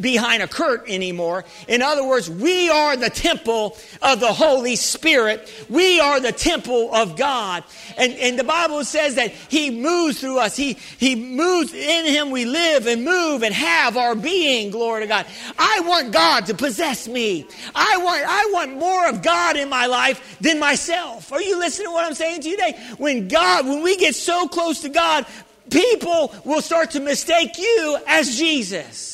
[0.00, 1.44] behind a curtain anymore.
[1.68, 5.50] In other words, we are the temple of the Holy Spirit.
[5.68, 7.64] We are the temple of God.
[7.96, 10.56] And, and the Bible says that He moves through us.
[10.56, 12.30] He, he moves in Him.
[12.30, 14.70] We live and move and have our being.
[14.70, 15.26] Glory to God.
[15.58, 17.46] I want God to possess me.
[17.74, 21.32] I want, I want more of God in my life than myself.
[21.32, 22.78] Are you listening to what I'm saying to you today?
[22.98, 25.26] When God, when we get so close to God,
[25.70, 29.11] people will start to mistake you as Jesus.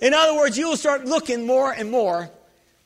[0.00, 2.30] In other words, you will start looking more and more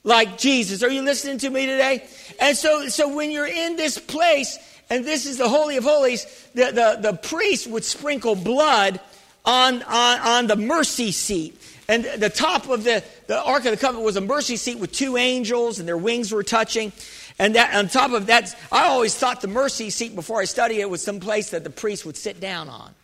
[0.03, 0.83] like Jesus.
[0.83, 2.07] Are you listening to me today?
[2.41, 4.59] And so, so when you're in this place,
[4.91, 9.01] and this is the Holy of Holies, the, the, the priest would sprinkle blood
[9.45, 11.61] on, on, on the mercy seat.
[11.89, 14.93] And the top of the, the Ark of the Covenant was a mercy seat with
[14.93, 16.93] two angels, and their wings were touching.
[17.39, 20.81] And that, on top of that, I always thought the mercy seat before I studied
[20.81, 22.95] it was some place that the priest would sit down on.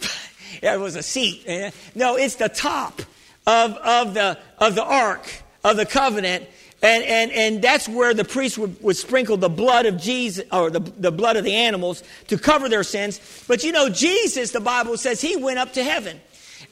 [0.62, 1.44] it was a seat.
[1.46, 1.70] Eh?
[1.94, 3.02] No, it's the top
[3.46, 6.48] of, of, the, of the ark of the covenant.
[6.82, 10.68] And, and, and that's where the priest would, would sprinkle the blood of Jesus, or
[10.68, 13.20] the, the blood of the animals to cover their sins.
[13.46, 16.20] But you know, Jesus, the Bible says, he went up to heaven.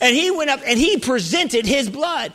[0.01, 2.33] And he went up and he presented his blood.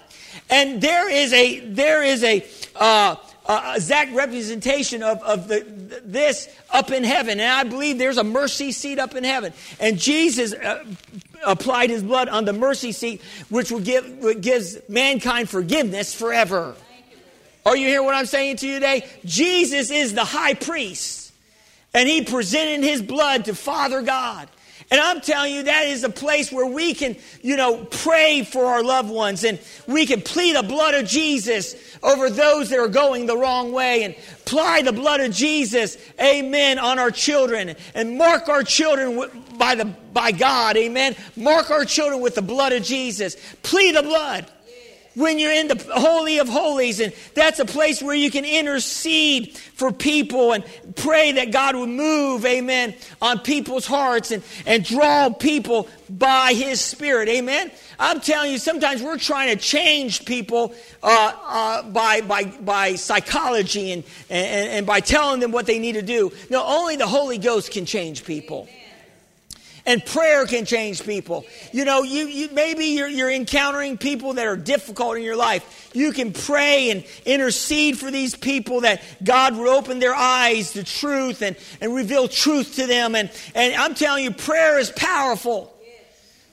[0.49, 3.15] And there is a, there is a, uh,
[3.45, 7.39] uh, exact representation of, of the, this up in heaven.
[7.39, 9.53] And I believe there's a mercy seat up in heaven.
[9.79, 10.83] And Jesus uh,
[11.45, 16.75] applied his blood on the mercy seat, which will give, which gives mankind forgiveness forever.
[17.65, 19.07] Are you hearing what I'm saying to you today?
[19.25, 21.33] Jesus is the high priest,
[21.93, 24.47] and he presented his blood to Father God.
[24.91, 28.65] And I'm telling you, that is a place where we can, you know, pray for
[28.65, 32.87] our loved ones and we can plead the blood of Jesus over those that are
[32.87, 38.17] going the wrong way and apply the blood of Jesus, amen, on our children and
[38.17, 41.15] mark our children by, the, by God, amen.
[41.35, 43.37] Mark our children with the blood of Jesus.
[43.63, 44.51] Plead the blood
[45.15, 49.57] when you're in the Holy of Holies, and that's a place where you can intercede
[49.57, 50.63] for people and
[50.95, 56.81] pray that God would move, amen, on people's hearts and, and draw people by His
[56.81, 57.71] Spirit, amen.
[57.97, 63.91] I'm telling you, sometimes we're trying to change people uh, uh, by, by, by psychology
[63.91, 66.31] and, and, and by telling them what they need to do.
[66.49, 68.67] No, only the Holy Ghost can change people.
[68.69, 68.84] Amen.
[69.87, 71.45] And prayer can change people.
[71.71, 75.91] You know, you, you maybe you're, you're encountering people that are difficult in your life.
[75.93, 80.83] You can pray and intercede for these people that God would open their eyes to
[80.83, 83.13] truth and, and reveal truth to them.
[83.13, 85.71] And, and I'm telling you, prayer is powerful.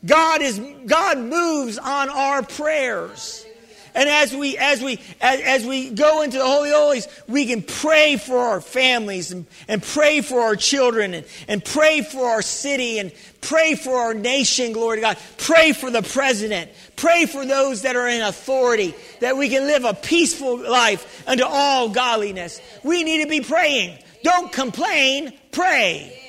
[0.04, 3.46] God is God moves on our prayers.
[3.94, 7.62] And as we, as we, as, as, we go into the Holy Holies, we can
[7.62, 12.42] pray for our families and, and pray for our children and, and pray for our
[12.42, 13.12] city and
[13.42, 15.18] pray for our nation, glory to God.
[15.36, 16.70] Pray for the president.
[16.96, 21.44] Pray for those that are in authority, that we can live a peaceful life unto
[21.44, 22.60] all godliness.
[22.82, 23.98] We need to be praying.
[24.22, 26.21] Don't complain, pray.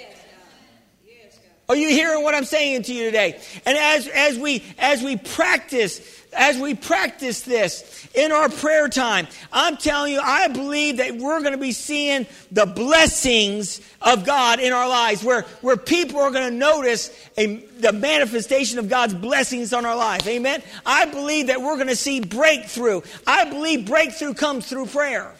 [1.69, 3.39] Are you hearing what I'm saying to you today?
[3.65, 9.27] And as, as we, as we practice as we practice this in our prayer time,
[9.51, 14.59] I'm telling you, I believe that we're going to be seeing the blessings of God
[14.59, 19.13] in our lives, where, where people are going to notice a, the manifestation of God's
[19.13, 20.27] blessings on our life.
[20.27, 20.61] Amen?
[20.85, 23.01] I believe that we're going to see breakthrough.
[23.25, 25.33] I believe breakthrough comes through prayer.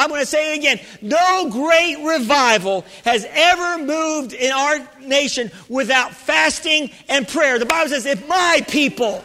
[0.00, 0.80] I'm going to say it again.
[1.02, 7.58] No great revival has ever moved in our nation without fasting and prayer.
[7.58, 9.22] The Bible says, if my people,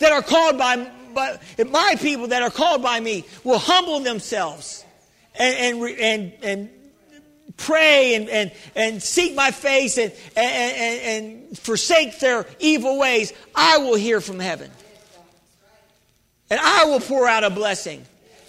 [0.00, 1.38] that are called by, by
[1.70, 4.84] my people that are called by me will humble themselves
[5.34, 6.70] and, and, and, and
[7.56, 11.00] pray and, and, and seek my face and, and,
[11.48, 14.70] and forsake their evil ways, I will hear from heaven.
[16.50, 18.04] And I will pour out a blessing.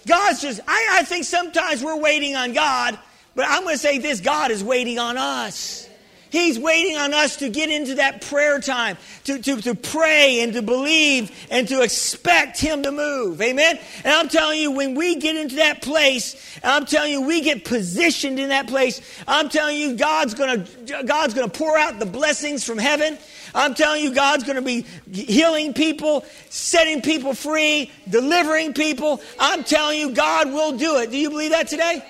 [0.06, 2.98] God's just, I, I think sometimes we're waiting on God,
[3.34, 5.86] but I'm going to say this God is waiting on us.
[6.30, 10.52] He's waiting on us to get into that prayer time, to, to, to pray and
[10.54, 13.40] to believe and to expect Him to move.
[13.40, 13.78] Amen?
[14.04, 17.64] And I'm telling you, when we get into that place, I'm telling you, we get
[17.64, 20.66] positioned in that place, I'm telling you, God's gonna,
[21.04, 23.18] God's gonna pour out the blessings from heaven.
[23.56, 29.22] I'm telling you, God's going to be healing people, setting people free, delivering people.
[29.40, 31.10] I'm telling you, God will do it.
[31.10, 32.04] Do you believe that today?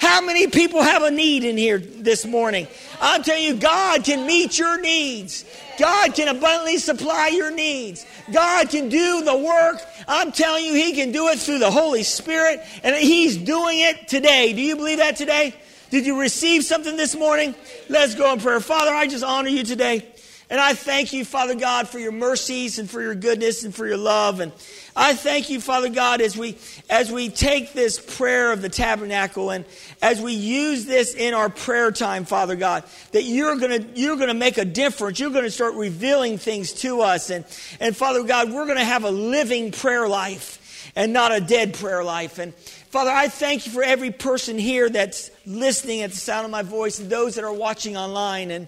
[0.00, 2.66] How many people have a need in here this morning?
[3.00, 5.44] I'm telling you, God can meet your needs.
[5.78, 8.04] God can abundantly supply your needs.
[8.32, 9.80] God can do the work.
[10.08, 14.08] I'm telling you, He can do it through the Holy Spirit, and He's doing it
[14.08, 14.52] today.
[14.54, 15.54] Do you believe that today?
[15.90, 17.54] Did you receive something this morning?
[17.88, 18.60] Let's go in prayer.
[18.60, 20.06] Father, I just honor you today.
[20.50, 23.86] And I thank you, Father God, for your mercies and for your goodness and for
[23.86, 24.40] your love.
[24.40, 24.50] And
[24.96, 26.58] I thank you, Father God, as we,
[26.90, 29.64] as we take this prayer of the tabernacle and
[30.02, 32.82] as we use this in our prayer time, Father God,
[33.12, 35.20] that you're going to, you're to make a difference.
[35.20, 37.30] You're going to start revealing things to us.
[37.30, 37.44] And,
[37.78, 41.74] and Father God, we're going to have a living prayer life and not a dead
[41.74, 42.40] prayer life.
[42.40, 46.50] And Father, I thank you for every person here that's listening at the sound of
[46.50, 48.50] my voice and those that are watching online.
[48.50, 48.66] And,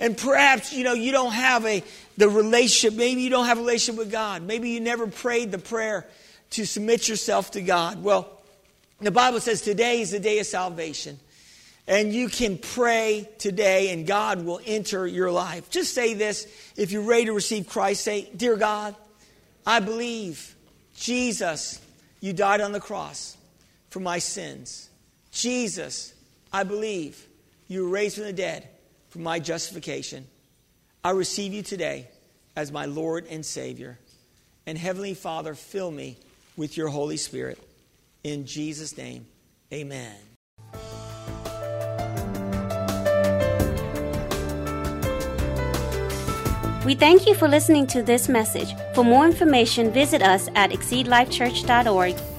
[0.00, 1.82] and perhaps, you know, you don't have a,
[2.16, 4.42] the relationship, maybe you don't have a relationship with God.
[4.42, 6.06] Maybe you never prayed the prayer
[6.50, 8.02] to submit yourself to God.
[8.02, 8.40] Well,
[9.00, 11.18] the Bible says today is the day of salvation.
[11.86, 15.70] And you can pray today and God will enter your life.
[15.70, 16.46] Just say this
[16.76, 18.94] if you're ready to receive Christ, say, Dear God,
[19.66, 20.54] I believe
[20.94, 21.80] Jesus,
[22.20, 23.36] you died on the cross
[23.90, 24.90] for my sins.
[25.32, 26.12] Jesus,
[26.52, 27.26] I believe
[27.68, 28.68] you were raised from the dead
[29.18, 30.24] for my justification.
[31.02, 32.06] I receive you today
[32.54, 33.98] as my Lord and Savior.
[34.64, 36.18] And Heavenly Father, fill me
[36.56, 37.58] with your Holy Spirit.
[38.22, 39.26] In Jesus' name,
[39.74, 40.14] amen.
[46.86, 48.72] We thank you for listening to this message.
[48.94, 52.37] For more information, visit us at exceedlifechurch.org